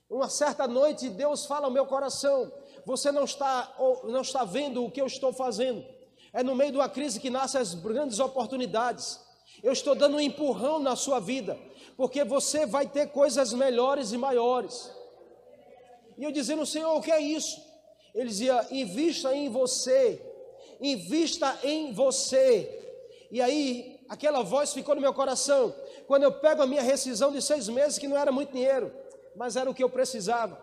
[0.10, 2.52] Uma certa noite, Deus fala ao meu coração:
[2.84, 5.86] Você não está, não está vendo o que eu estou fazendo.
[6.34, 9.20] É no meio de uma crise que nascem as grandes oportunidades.
[9.62, 11.60] Eu estou dando um empurrão na sua vida,
[11.96, 14.92] porque você vai ter coisas melhores e maiores.
[16.18, 17.67] E eu dizendo, Senhor, o que é isso?
[18.18, 20.20] Ele dizia: invista em você,
[20.82, 22.74] invista em você.
[23.30, 25.74] E aí, aquela voz ficou no meu coração.
[26.08, 28.92] Quando eu pego a minha rescisão de seis meses, que não era muito dinheiro,
[29.36, 30.60] mas era o que eu precisava.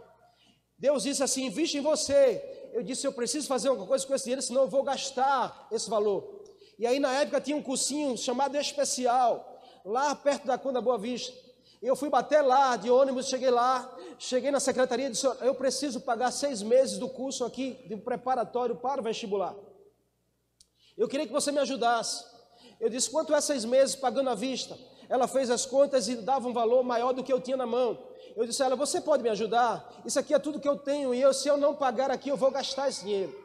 [0.76, 2.42] Deus disse assim: invista em você.
[2.72, 5.88] Eu disse: eu preciso fazer alguma coisa com esse dinheiro, senão eu vou gastar esse
[5.88, 6.42] valor.
[6.76, 11.32] E aí, na época, tinha um cursinho chamado Especial, lá perto da Conda Boa Vista.
[11.84, 16.00] Eu fui bater lá de ônibus, cheguei lá, cheguei na secretaria e disse: Eu preciso
[16.00, 19.54] pagar seis meses do curso aqui de preparatório para o vestibular.
[20.96, 22.24] Eu queria que você me ajudasse.
[22.80, 24.78] Eu disse: Quanto é seis meses pagando à vista?
[25.10, 27.98] Ela fez as contas e dava um valor maior do que eu tinha na mão.
[28.34, 29.86] Eu disse a ela: Você pode me ajudar?
[30.06, 32.36] Isso aqui é tudo que eu tenho e eu, se eu não pagar aqui, eu
[32.36, 33.38] vou gastar esse dinheiro.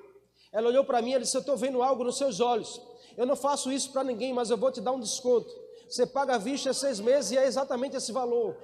[0.50, 2.82] Ela olhou para mim e disse: Eu estou vendo algo nos seus olhos.
[3.18, 5.59] Eu não faço isso para ninguém, mas eu vou te dar um desconto.
[5.90, 8.56] Você paga a vista seis meses e é exatamente esse valor.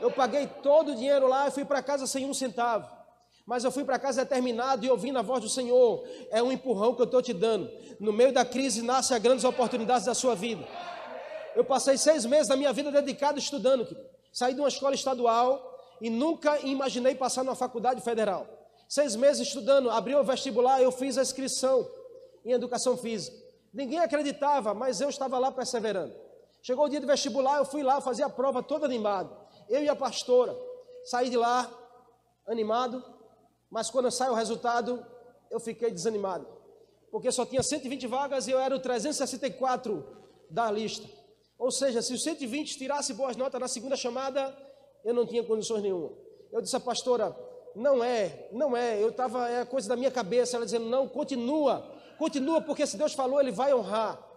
[0.00, 2.90] Eu paguei todo o dinheiro lá e fui para casa sem um centavo.
[3.46, 6.04] Mas eu fui para casa determinado e ouvindo a voz do Senhor.
[6.30, 7.70] É um empurrão que eu estou te dando.
[8.00, 10.66] No meio da crise nascem as grandes oportunidades da sua vida.
[11.54, 13.86] Eu passei seis meses da minha vida dedicado estudando.
[14.32, 18.48] Saí de uma escola estadual e nunca imaginei passar numa faculdade federal.
[18.88, 21.88] Seis meses estudando, abri o vestibular, eu fiz a inscrição
[22.44, 23.36] em educação física.
[23.72, 26.23] Ninguém acreditava, mas eu estava lá perseverando.
[26.66, 29.36] Chegou o dia do vestibular, eu fui lá fazer a prova todo animado.
[29.68, 30.56] Eu e a pastora.
[31.04, 31.70] Saí de lá
[32.46, 33.04] animado,
[33.70, 35.04] mas quando saiu o resultado,
[35.50, 36.46] eu fiquei desanimado.
[37.10, 40.02] Porque só tinha 120 vagas e eu era o 364
[40.48, 41.06] da lista.
[41.58, 44.56] Ou seja, se o 120 tirasse boas notas na segunda chamada,
[45.04, 46.12] eu não tinha condições nenhuma.
[46.50, 47.36] Eu disse à pastora,
[47.76, 51.86] não é, não é, eu estava, é coisa da minha cabeça, ela dizendo, não, continua,
[52.16, 54.33] continua, porque se Deus falou, Ele vai honrar.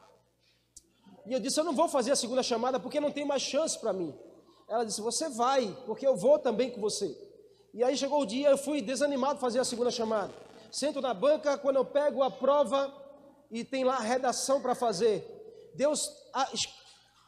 [1.28, 3.78] E eu disse: Eu não vou fazer a segunda chamada porque não tem mais chance
[3.78, 4.14] para mim.
[4.68, 7.16] Ela disse: Você vai, porque eu vou também com você.
[7.74, 10.34] E aí chegou o dia, eu fui desanimado fazer a segunda chamada.
[10.72, 12.92] Sento na banca, quando eu pego a prova
[13.52, 15.72] e tem lá a redação para fazer.
[15.76, 16.50] Deus a,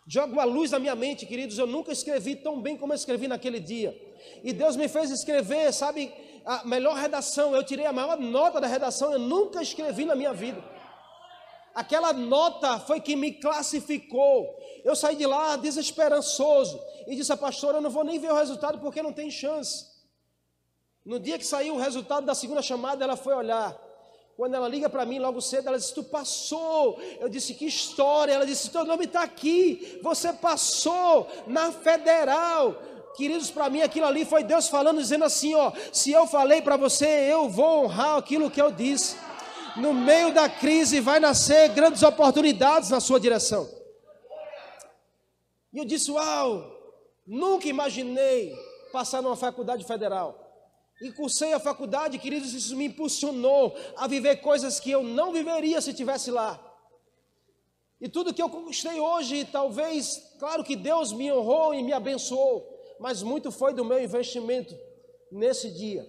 [0.08, 1.58] joga uma luz na minha mente, queridos.
[1.58, 3.96] Eu nunca escrevi tão bem como eu escrevi naquele dia.
[4.44, 6.12] E Deus me fez escrever, sabe,
[6.46, 7.56] a melhor redação.
[7.56, 10.64] Eu tirei a maior nota da redação, eu nunca escrevi na minha vida.
[11.80, 14.54] Aquela nota foi que me classificou.
[14.84, 18.36] Eu saí de lá desesperançoso e disse a pastora: Eu não vou nem ver o
[18.36, 19.86] resultado porque não tem chance.
[21.06, 23.78] No dia que saiu o resultado da segunda chamada, ela foi olhar.
[24.36, 27.00] Quando ela liga para mim logo cedo, ela disse: Tu passou.
[27.18, 28.34] Eu disse: Que história.
[28.34, 30.02] Ela disse: Teu nome está aqui.
[30.04, 32.76] Você passou na federal.
[33.16, 36.76] Queridos, para mim aquilo ali foi Deus falando, dizendo assim: Ó, se eu falei para
[36.76, 39.29] você, eu vou honrar aquilo que eu disse.
[39.80, 43.70] No meio da crise vai nascer grandes oportunidades na sua direção.
[45.72, 46.70] E eu disse: Uau,
[47.26, 48.54] nunca imaginei
[48.92, 50.46] passar numa faculdade federal.
[51.02, 55.80] E cursei a faculdade, queridos, isso me impulsionou a viver coisas que eu não viveria
[55.80, 56.60] se estivesse lá.
[58.02, 62.68] E tudo que eu conquistei hoje, talvez, claro que Deus me honrou e me abençoou,
[63.00, 64.78] mas muito foi do meu investimento
[65.32, 66.06] nesse dia.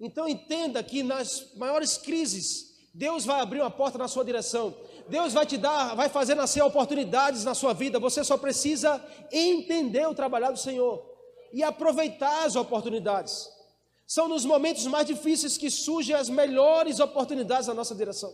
[0.00, 4.72] Então entenda que nas maiores crises, Deus vai abrir uma porta na sua direção.
[5.08, 7.98] Deus vai te dar, vai fazer nascer oportunidades na sua vida.
[7.98, 11.04] Você só precisa entender o trabalhar do Senhor
[11.52, 13.50] e aproveitar as oportunidades.
[14.06, 18.32] São nos momentos mais difíceis que surgem as melhores oportunidades na nossa direção.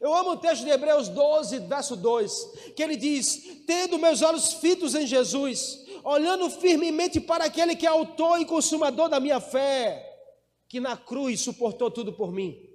[0.00, 4.52] Eu amo o texto de Hebreus 12, verso 2, que ele diz: Tendo meus olhos
[4.54, 10.08] fitos em Jesus, olhando firmemente para aquele que é autor e consumador da minha fé,
[10.68, 12.71] que na cruz suportou tudo por mim.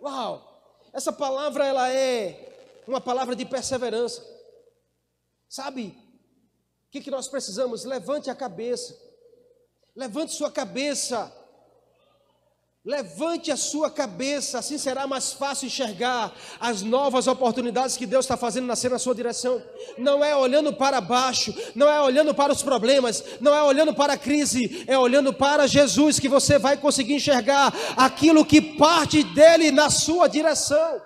[0.00, 0.44] Uau!
[0.92, 4.24] Essa palavra ela é uma palavra de perseverança.
[5.48, 5.88] Sabe?
[6.86, 7.84] O que, que nós precisamos?
[7.84, 8.98] Levante a cabeça.
[9.94, 11.32] Levante sua cabeça.
[12.88, 18.34] Levante a sua cabeça, assim será mais fácil enxergar as novas oportunidades que Deus está
[18.34, 19.62] fazendo nascer na sua direção.
[19.98, 24.14] Não é olhando para baixo, não é olhando para os problemas, não é olhando para
[24.14, 29.70] a crise, é olhando para Jesus que você vai conseguir enxergar aquilo que parte dele
[29.70, 30.98] na sua direção.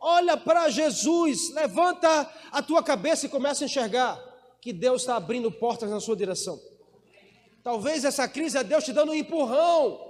[0.00, 4.18] Olha para Jesus, levanta a tua cabeça e começa a enxergar
[4.60, 6.58] que Deus está abrindo portas na sua direção.
[7.62, 10.07] Talvez essa crise é Deus te dando um empurrão.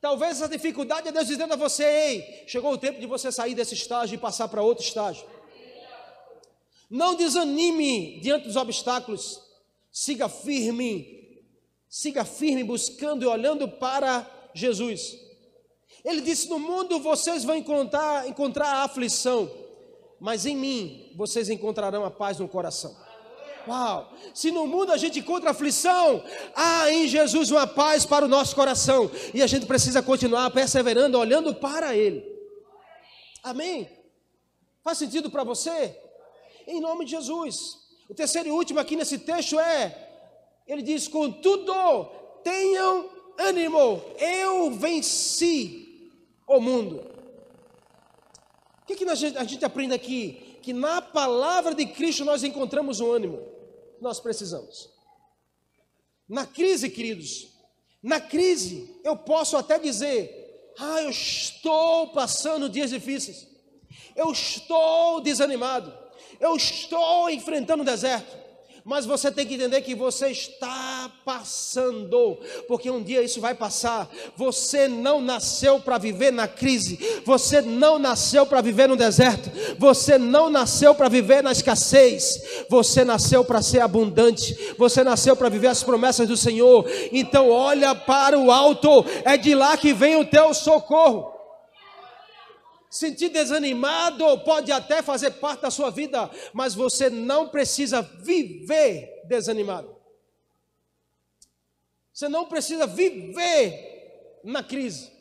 [0.00, 3.54] Talvez essa dificuldade é Deus dizendo a você: ei, chegou o tempo de você sair
[3.54, 5.26] desse estágio e passar para outro estágio.
[6.88, 9.42] Não desanime diante dos obstáculos.
[9.90, 11.42] Siga firme.
[11.88, 15.18] Siga firme buscando e olhando para Jesus.
[16.04, 19.50] Ele disse: No mundo vocês vão encontrar, encontrar aflição,
[20.20, 23.07] mas em mim vocês encontrarão a paz no coração.
[23.68, 24.10] Uau!
[24.32, 28.54] Se no mundo a gente encontra aflição, há em Jesus uma paz para o nosso
[28.54, 29.10] coração.
[29.34, 32.24] E a gente precisa continuar perseverando, olhando para Ele.
[33.42, 33.88] Amém?
[34.82, 35.94] Faz sentido para você?
[36.66, 37.76] Em nome de Jesus.
[38.08, 40.08] O terceiro e último aqui nesse texto é:
[40.66, 41.74] Ele diz, contudo,
[42.42, 46.10] tenham ânimo, eu venci
[46.46, 47.04] o mundo.
[48.82, 50.58] O que, que a gente, a gente aprende aqui?
[50.62, 53.47] Que na palavra de Cristo nós encontramos o ânimo
[54.00, 54.90] nós precisamos.
[56.28, 57.48] Na crise, queridos,
[58.02, 63.46] na crise, eu posso até dizer: ah, eu estou passando dias difíceis,
[64.14, 65.92] eu estou desanimado,
[66.40, 68.47] eu estou enfrentando o deserto
[68.88, 74.08] mas você tem que entender que você está passando, porque um dia isso vai passar.
[74.34, 80.16] Você não nasceu para viver na crise, você não nasceu para viver no deserto, você
[80.16, 85.68] não nasceu para viver na escassez, você nasceu para ser abundante, você nasceu para viver
[85.68, 86.90] as promessas do Senhor.
[87.12, 91.37] Então, olha para o alto, é de lá que vem o teu socorro.
[92.90, 99.94] Sentir desanimado pode até fazer parte da sua vida, mas você não precisa viver desanimado.
[102.12, 105.12] Você não precisa viver na crise.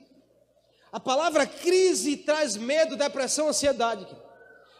[0.91, 4.07] A palavra crise traz medo, depressão, ansiedade.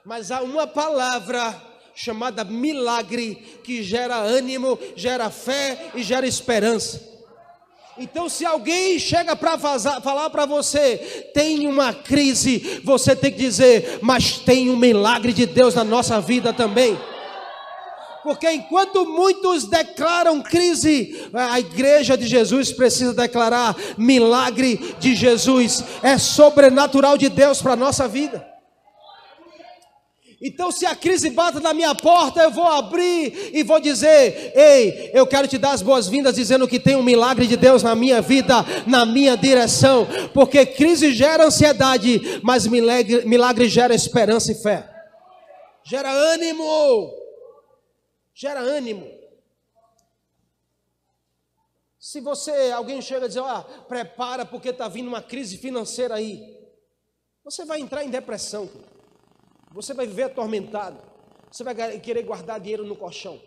[0.05, 1.61] Mas há uma palavra
[1.93, 7.16] chamada milagre que gera ânimo, gera fé e gera esperança.
[7.99, 13.99] Então, se alguém chega para falar para você, tem uma crise, você tem que dizer,
[14.01, 16.97] mas tem um milagre de Deus na nossa vida também.
[18.21, 26.17] Porque enquanto muitos declaram crise, a igreja de Jesus precisa declarar milagre de Jesus, é
[26.17, 28.56] sobrenatural de Deus para a nossa vida.
[30.39, 35.09] Então, se a crise bate na minha porta, eu vou abrir e vou dizer: Ei,
[35.11, 38.21] eu quero te dar as boas-vindas, dizendo que tem um milagre de Deus na minha
[38.21, 38.53] vida,
[38.85, 44.87] na minha direção, porque crise gera ansiedade, mas milagre, milagre gera esperança e fé,
[45.83, 47.11] gera ânimo,
[48.35, 49.17] gera ânimo.
[51.99, 56.57] Se você, alguém chega e diz, ah, prepara porque está vindo uma crise financeira aí,
[57.43, 58.69] você vai entrar em depressão,
[59.71, 60.97] você vai viver atormentado,
[61.51, 63.39] você vai querer guardar dinheiro no colchão.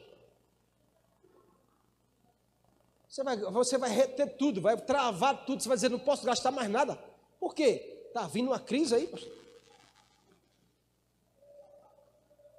[3.09, 6.53] Você vai, você vai reter tudo, vai travar tudo, você vai dizer, não posso gastar
[6.53, 6.97] mais nada.
[7.41, 8.05] Por quê?
[8.07, 9.13] Está vindo uma crise aí.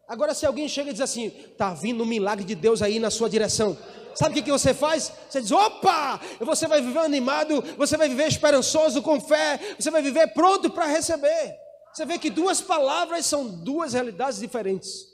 [0.07, 3.09] Agora, se alguém chega e diz assim, está vindo um milagre de Deus aí na
[3.09, 3.77] sua direção.
[4.13, 5.09] Sabe o que, que você faz?
[5.29, 6.19] Você diz, opa!
[6.41, 10.85] Você vai viver animado, você vai viver esperançoso, com fé, você vai viver pronto para
[10.85, 11.60] receber.
[11.93, 15.11] Você vê que duas palavras são duas realidades diferentes.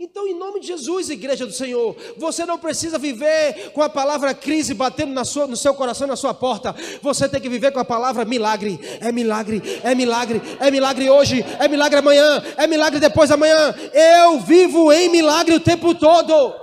[0.00, 4.32] Então, em nome de Jesus, igreja do Senhor, você não precisa viver com a palavra
[4.32, 6.72] crise batendo na sua, no seu coração, na sua porta.
[7.02, 8.78] Você tem que viver com a palavra milagre.
[9.00, 13.74] É milagre, é milagre, é milagre hoje, é milagre amanhã, é milagre depois da manhã.
[13.92, 16.54] Eu vivo em milagre o tempo todo.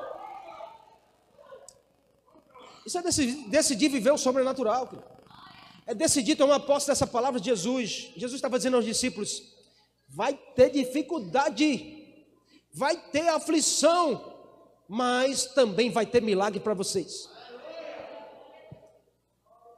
[2.85, 4.89] Isso é decidir, decidir viver o sobrenatural.
[5.85, 8.11] É decidir tomar posse dessa palavra de Jesus.
[8.15, 9.43] Jesus estava dizendo aos discípulos:
[10.09, 11.95] vai ter dificuldade
[12.75, 14.33] vai ter aflição,
[14.87, 17.29] mas também vai ter milagre para vocês.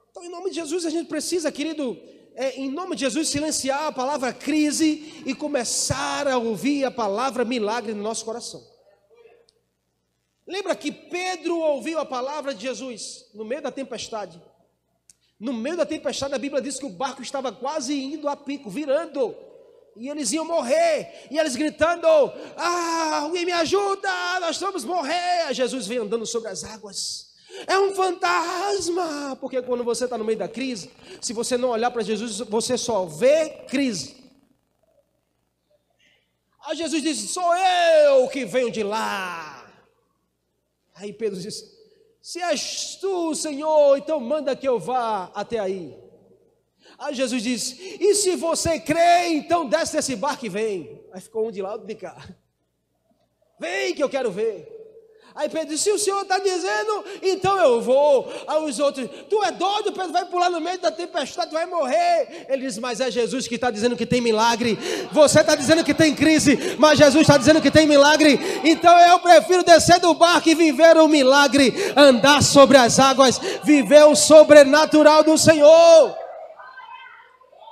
[0.10, 1.96] Então, em nome de Jesus, a gente precisa, querido,
[2.34, 7.46] é, em nome de Jesus, silenciar a palavra crise e começar a ouvir a palavra
[7.46, 8.66] milagre no nosso coração.
[10.48, 14.42] Lembra que Pedro ouviu a palavra de Jesus no meio da tempestade?
[15.40, 18.70] No meio da tempestade, a Bíblia diz que o barco estava quase indo a pico,
[18.70, 19.36] virando
[20.00, 22.08] e eles iam morrer, e eles gritando:
[22.56, 25.54] Ah, alguém me ajuda, nós vamos morrer.
[25.54, 27.34] Jesus vem andando sobre as águas.
[27.66, 31.90] É um fantasma, porque quando você está no meio da crise, se você não olhar
[31.90, 34.16] para Jesus, você só vê crise.
[36.66, 39.66] Aí Jesus disse: Sou eu que venho de lá.
[40.94, 41.77] Aí Pedro disse:
[42.28, 45.98] Se és tu, Senhor, então manda que eu vá até aí.
[47.00, 51.02] Aí Jesus disse: E se você crê, então desce desse barco e vem.
[51.14, 52.18] Aí ficou um de lá, outro de cá.
[53.58, 54.77] Vem que eu quero ver.
[55.38, 58.28] Aí Pedro disse: Se o Senhor está dizendo, então eu vou.
[58.48, 62.48] Aí os outros: Tu é doido, Pedro, vai pular no meio da tempestade, vai morrer.
[62.50, 64.78] Ele disse: Mas é Jesus que está dizendo que tem milagre.
[65.12, 68.40] Você está dizendo que tem crise, mas Jesus está dizendo que tem milagre.
[68.64, 74.06] Então eu prefiro descer do barco e viver o milagre, andar sobre as águas, viver
[74.06, 76.27] o sobrenatural do Senhor.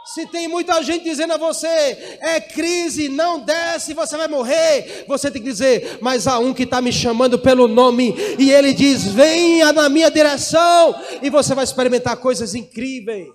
[0.06, 5.04] Se tem muita gente dizendo a você, é crise, não desce, você vai morrer.
[5.08, 8.72] Você tem que dizer, mas há um que está me chamando pelo nome, e ele
[8.72, 13.34] diz: venha na minha direção, e você vai experimentar coisas incríveis.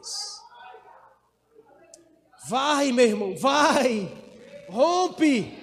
[2.48, 4.08] Vai, meu irmão, vai,
[4.68, 5.59] rompe.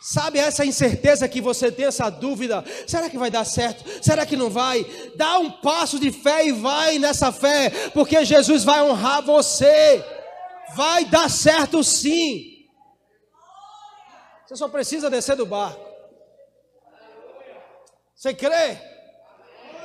[0.00, 2.64] Sabe essa incerteza que você tem, essa dúvida?
[2.86, 3.84] Será que vai dar certo?
[4.02, 4.82] Será que não vai?
[5.14, 10.02] Dá um passo de fé e vai nessa fé, porque Jesus vai honrar você.
[10.74, 12.66] Vai dar certo sim.
[14.46, 15.84] Você só precisa descer do barco.
[18.14, 18.78] Você crê?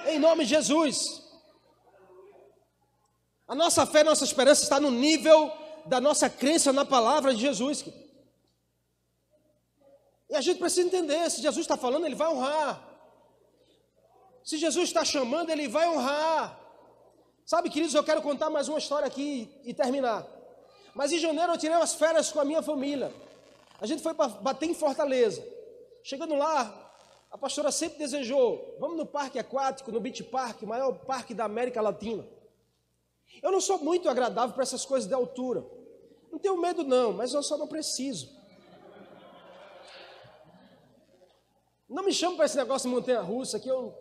[0.07, 1.23] Em nome de Jesus.
[3.47, 5.51] A nossa fé, nossa esperança está no nível
[5.87, 7.83] da nossa crença na palavra de Jesus.
[10.29, 12.95] E a gente precisa entender: se Jesus está falando, ele vai honrar.
[14.43, 16.59] Se Jesus está chamando, ele vai honrar.
[17.45, 20.25] Sabe, queridos, eu quero contar mais uma história aqui e terminar.
[20.93, 23.13] Mas em janeiro eu tirei umas férias com a minha família.
[23.79, 25.45] A gente foi para bater em Fortaleza.
[26.03, 26.93] Chegando lá,
[27.31, 31.45] a pastora sempre desejou: vamos no parque aquático, no Beach Park, o maior parque da
[31.45, 32.25] América Latina.
[33.43, 35.65] Eu não sou muito agradável para essas coisas de altura.
[36.31, 38.29] Não tenho medo, não, mas eu só não preciso.
[41.87, 43.93] Não me chame para esse negócio de montanha russa que eu.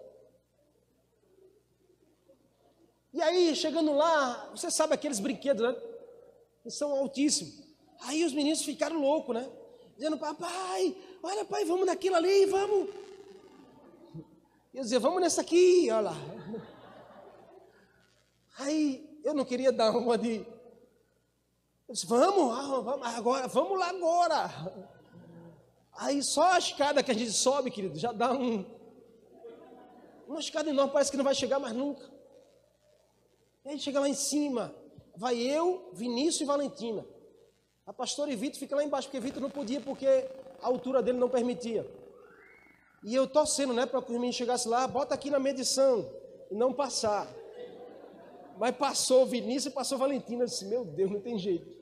[3.12, 5.80] E aí, chegando lá, você sabe aqueles brinquedos, né?
[6.70, 7.62] são altíssimos.
[8.01, 9.49] Aí os meninos ficaram loucos, né?
[9.97, 12.91] Dizendo, papai, olha, pai, vamos naquilo ali, vamos.
[14.72, 16.16] Eu dizia, vamos nessa aqui, olha lá.
[18.59, 20.45] Aí eu não queria dar uma de.
[21.87, 24.91] Eu disse, vamos, ah, vamos agora, vamos lá agora.
[25.97, 28.64] Aí só a escada que a gente sobe, querido, já dá um.
[30.26, 32.11] Uma escada enorme, parece que não vai chegar mais nunca.
[33.64, 34.74] E aí chega lá em cima
[35.16, 37.07] vai eu, Vinícius e Valentina.
[37.86, 40.07] A pastora e Vitor fica lá embaixo, porque Vitor não podia, porque
[40.62, 41.88] a altura dele não permitia.
[43.03, 46.11] E eu torcendo, né, para que os meninos chegassem lá, bota aqui na medição,
[46.51, 47.28] e não passar.
[48.57, 50.45] Mas passou Vinícius e passou Valentina.
[50.45, 51.74] Eu disse, meu Deus, não tem jeito.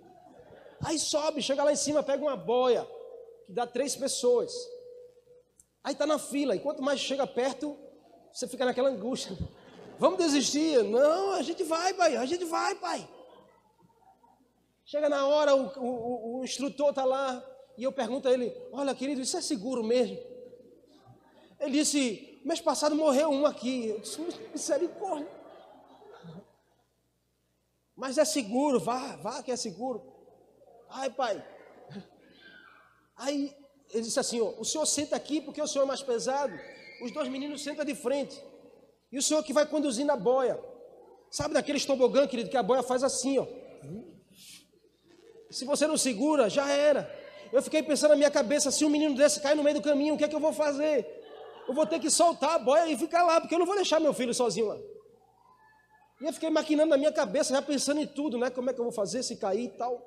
[0.84, 2.86] Aí sobe, chega lá em cima, pega uma boia,
[3.52, 4.50] que dá três pessoas.
[5.84, 7.76] Aí está na fila, e quanto mais chega perto,
[8.32, 9.36] você fica naquela angústia.
[10.00, 10.82] Vamos desistir?
[10.82, 13.06] Não, a gente vai, pai, a gente vai, pai.
[14.86, 17.44] Chega na hora, o, o, o instrutor está lá,
[17.76, 20.18] e eu pergunto a ele: Olha, querido, isso é seguro mesmo?
[21.60, 23.88] Ele disse: Mês passado morreu um aqui.
[23.88, 24.18] Eu disse:
[24.50, 25.28] Misericórdia.
[27.94, 30.02] Mas é seguro, vá, vá que é seguro.
[30.88, 31.51] Ai, pai.
[33.22, 33.54] Aí
[33.92, 36.52] ele disse assim: ó, O senhor senta aqui porque o senhor é mais pesado.
[37.00, 38.42] Os dois meninos sentam de frente.
[39.10, 40.58] E o senhor que vai conduzindo a boia.
[41.30, 43.46] Sabe daquele tobogã, querido, que a boia faz assim, ó.
[45.50, 47.10] Se você não segura, já era.
[47.52, 50.14] Eu fiquei pensando na minha cabeça, se um menino desse cai no meio do caminho,
[50.14, 51.06] o que é que eu vou fazer?
[51.68, 54.00] Eu vou ter que soltar a boia e ficar lá, porque eu não vou deixar
[54.00, 54.78] meu filho sozinho lá.
[56.20, 58.50] E eu fiquei maquinando na minha cabeça, já pensando em tudo, né?
[58.50, 60.00] Como é que eu vou fazer se cair e tal.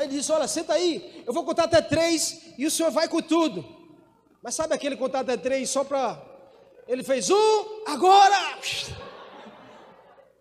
[0.00, 3.06] Aí ele disse: Olha, senta aí, eu vou contar até três e o senhor vai
[3.06, 3.62] com tudo.
[4.42, 6.18] Mas sabe aquele contar até três só para.
[6.88, 8.58] Ele fez um, agora!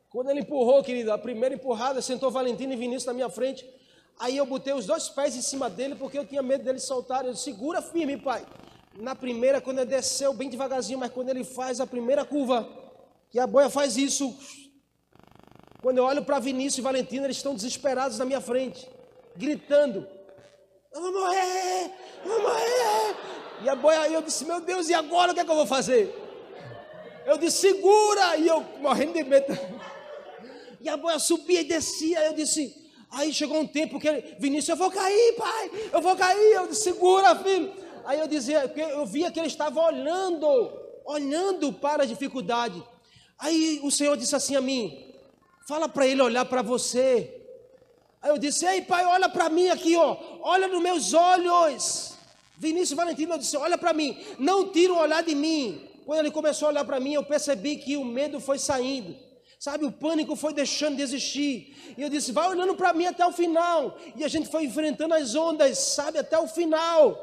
[0.09, 3.69] Quando ele empurrou, querido, a primeira empurrada, sentou Valentina e Vinícius na minha frente.
[4.17, 7.25] Aí eu botei os dois pés em cima dele, porque eu tinha medo dele soltar.
[7.25, 8.45] Eu disse, segura firme, pai.
[8.95, 12.65] Na primeira, quando ele desceu bem devagarzinho, mas quando ele faz a primeira curva,
[13.29, 14.33] que a boia faz isso.
[15.81, 18.89] Quando eu olho para Vinícius e Valentina, eles estão desesperados na minha frente,
[19.39, 20.05] gritando:
[20.93, 21.91] Eu vou morrer,
[22.23, 23.15] eu vou morrer.
[23.63, 25.65] E a boia, eu disse: Meu Deus, e agora o que é que eu vou
[25.65, 26.13] fazer?
[27.25, 28.35] Eu disse: Segura!
[28.37, 29.57] E eu morrendo de medo.
[30.81, 32.19] E a boia subia e descia.
[32.25, 32.75] Eu disse:
[33.11, 36.53] Aí chegou um tempo que ele, Vinícius, eu vou cair, pai, eu vou cair.
[36.53, 37.73] Eu disse, segura, filho.
[38.05, 40.47] Aí eu dizia, eu via que ele estava olhando,
[41.05, 42.83] olhando para a dificuldade.
[43.37, 45.13] Aí o Senhor disse assim a mim:
[45.67, 47.38] fala para ele olhar para você.
[48.21, 52.13] Aí eu disse, ei pai, olha para mim aqui, ó, olha nos meus olhos.
[52.57, 55.87] Vinícius Valentino disse, olha para mim, não tira o olhar de mim.
[56.05, 59.15] Quando ele começou a olhar para mim, eu percebi que o medo foi saindo.
[59.59, 61.93] Sabe, o pânico foi deixando de existir.
[61.97, 63.97] E eu disse: vai olhando para mim até o final.
[64.15, 67.17] E a gente foi enfrentando as ondas, sabe, até o final.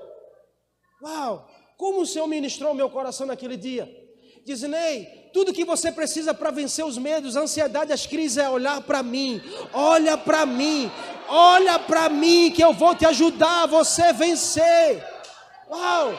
[1.03, 1.51] Uau!
[1.79, 3.91] Como o Senhor ministrou meu coração naquele dia.
[4.45, 8.49] Dizendo: ei, tudo que você precisa para vencer os medos, a ansiedade, as crises é
[8.49, 9.39] olhar para mim.
[9.71, 10.91] Olha para mim.
[11.29, 15.05] Olha para mim que eu vou te ajudar a você vencer.
[15.69, 16.19] Uau!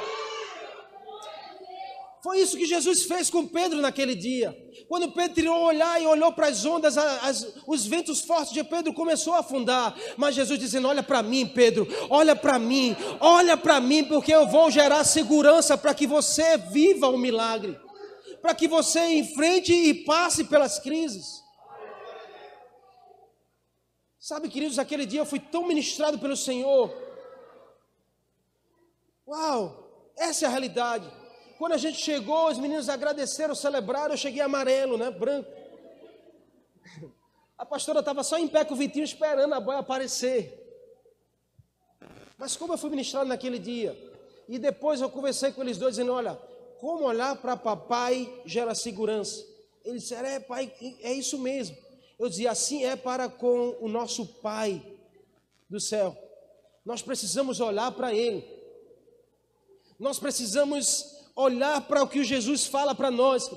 [2.22, 4.56] Foi isso que Jesus fez com Pedro naquele dia.
[4.88, 8.94] Quando Pedro tirou olhar e olhou para as ondas, as, os ventos fortes de Pedro
[8.94, 9.96] começou a afundar.
[10.16, 14.46] Mas Jesus dizendo: Olha para mim, Pedro, olha para mim, olha para mim, porque eu
[14.46, 17.80] vou gerar segurança para que você viva o milagre,
[18.42, 21.44] para que você enfrente e passe pelas crises.
[24.20, 26.94] Sabe, queridos, aquele dia eu fui tão ministrado pelo Senhor.
[29.26, 31.10] Uau, essa é a realidade.
[31.58, 35.10] Quando a gente chegou, os meninos agradeceram, celebraram, eu cheguei amarelo, né?
[35.10, 35.50] Branco.
[37.58, 40.64] A pastora estava só em pé com o Vitinho esperando a boia aparecer.
[42.38, 43.98] Mas como eu fui ministrado naquele dia,
[44.48, 46.40] e depois eu conversei com eles dois, dizendo: Olha,
[46.80, 49.46] como olhar para papai gera segurança.
[49.84, 50.72] Eles disseram: É, pai,
[51.02, 51.76] é isso mesmo.
[52.20, 54.82] Eu dizia: Assim é para com o nosso pai
[55.70, 56.16] do céu.
[56.86, 58.46] Nós precisamos olhar para ele.
[60.00, 63.50] Nós precisamos olhar para o que Jesus fala para nós.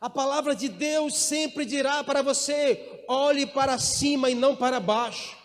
[0.00, 5.36] A palavra de Deus sempre dirá para você: olhe para cima e não para baixo.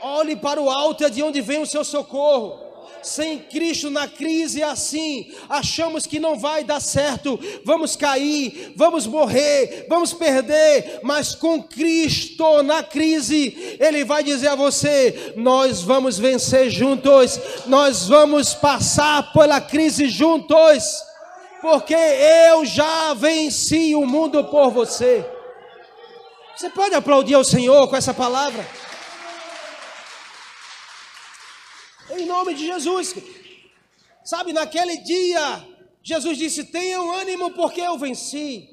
[0.00, 2.65] Olhe para o alto, é de onde vem o seu socorro
[3.02, 9.06] sem Cristo na crise é assim, achamos que não vai dar certo, vamos cair, vamos
[9.06, 16.18] morrer, vamos perder, mas com Cristo na crise, Ele vai dizer a você: nós vamos
[16.18, 21.02] vencer juntos, nós vamos passar pela crise juntos,
[21.60, 25.24] porque eu já venci o mundo por você.
[26.56, 28.66] Você pode aplaudir ao Senhor com essa palavra?
[32.18, 33.14] Em nome de Jesus.
[34.24, 35.66] Sabe, naquele dia,
[36.02, 38.68] Jesus disse: Tenham ânimo, porque eu venci.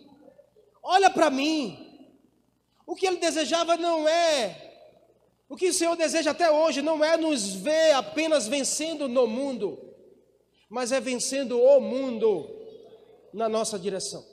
[0.81, 1.79] Olha para mim.
[2.85, 4.71] O que ele desejava não é.
[5.49, 9.79] O que o Senhor deseja até hoje não é nos ver apenas vencendo no mundo,
[10.69, 12.49] mas é vencendo o mundo
[13.33, 14.25] na nossa direção.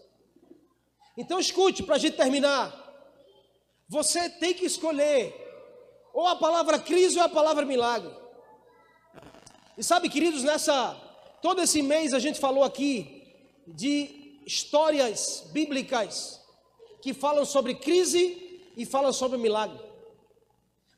[1.17, 2.75] Então escute para a gente terminar.
[3.89, 5.35] Você tem que escolher
[6.13, 8.11] ou a palavra crise ou a palavra milagre.
[9.81, 10.95] E sabe, queridos, nessa
[11.41, 13.33] todo esse mês a gente falou aqui
[13.67, 16.39] de histórias bíblicas
[17.01, 19.81] que falam sobre crise e falam sobre milagre.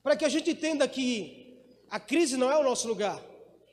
[0.02, 3.22] Para que a gente entenda que a crise não é o nosso lugar.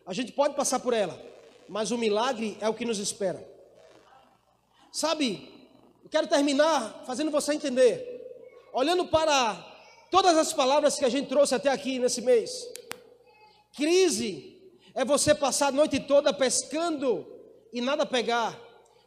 [0.05, 1.20] A gente pode passar por ela,
[1.68, 3.43] mas o milagre é o que nos espera.
[4.91, 5.51] Sabe,
[6.03, 7.97] eu quero terminar fazendo você entender,
[8.72, 9.55] olhando para
[10.12, 12.72] todas as palavras que a gente trouxe até aqui nesse mês.
[13.76, 14.59] Crise
[15.00, 17.26] é você passar a noite toda pescando
[17.72, 18.60] e nada pegar.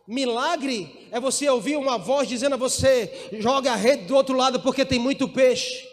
[0.09, 4.59] Milagre é você ouvir uma voz dizendo a você: joga a rede do outro lado
[4.61, 5.87] porque tem muito peixe.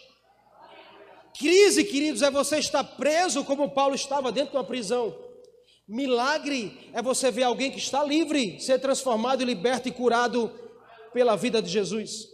[1.37, 5.13] Crise, queridos, é você estar preso como Paulo estava dentro de uma prisão.
[5.85, 10.49] Milagre é você ver alguém que está livre, ser transformado, liberto e curado
[11.11, 12.29] pela vida de Jesus.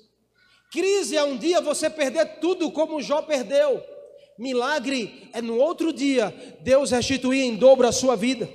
[0.72, 3.95] Crise é um dia você perder tudo como Jó perdeu.
[4.38, 8.50] Milagre é no outro dia Deus restituir em dobro a sua vida.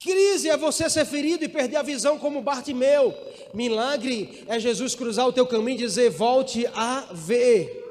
[0.00, 3.12] Crise é você ser ferido e perder a visão como Bartimeu.
[3.52, 7.84] Milagre é Jesus cruzar o teu caminho e dizer: volte a ver.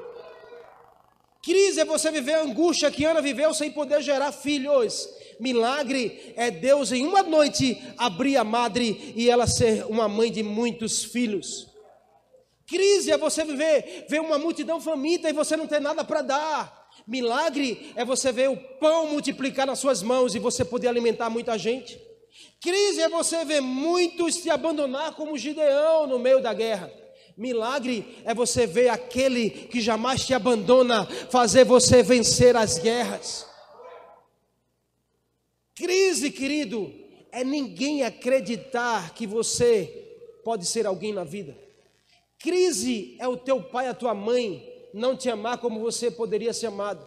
[1.42, 5.08] Crise é você viver a angústia que Ana viveu sem poder gerar filhos.
[5.38, 10.42] Milagre é Deus em uma noite abrir a madre e ela ser uma mãe de
[10.42, 11.68] muitos filhos.
[12.68, 16.90] Crise é você viver, ver uma multidão faminta e você não ter nada para dar.
[17.06, 21.56] Milagre é você ver o pão multiplicar nas suas mãos e você poder alimentar muita
[21.56, 21.98] gente.
[22.60, 26.92] Crise é você ver muitos se abandonar como Gideão no meio da guerra.
[27.38, 33.46] Milagre é você ver aquele que jamais te abandona fazer você vencer as guerras.
[35.74, 36.92] Crise, querido,
[37.32, 39.86] é ninguém acreditar que você
[40.44, 41.67] pode ser alguém na vida.
[42.38, 44.64] Crise é o teu pai, a tua mãe
[44.94, 47.06] não te amar como você poderia ser amado.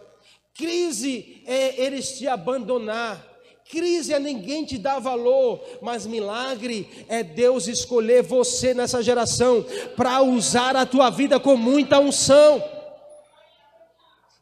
[0.54, 3.30] Crise é eles te abandonar.
[3.70, 9.64] Crise é ninguém te dar valor, mas milagre é Deus escolher você nessa geração
[9.96, 12.62] para usar a tua vida com muita unção.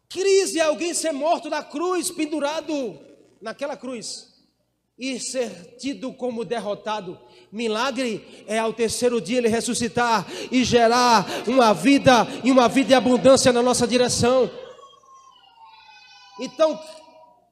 [0.08, 2.98] Crise é alguém ser morto na cruz, pendurado
[3.40, 4.30] naquela cruz
[4.98, 7.18] e ser tido como derrotado.
[7.52, 12.94] Milagre é ao terceiro dia ele ressuscitar e gerar uma vida e uma vida de
[12.94, 14.48] abundância na nossa direção.
[16.40, 16.80] Então,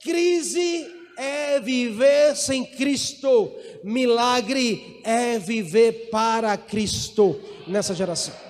[0.01, 0.87] crise
[1.17, 8.48] é viver sem Cristo, milagre é viver para Cristo nessa geração.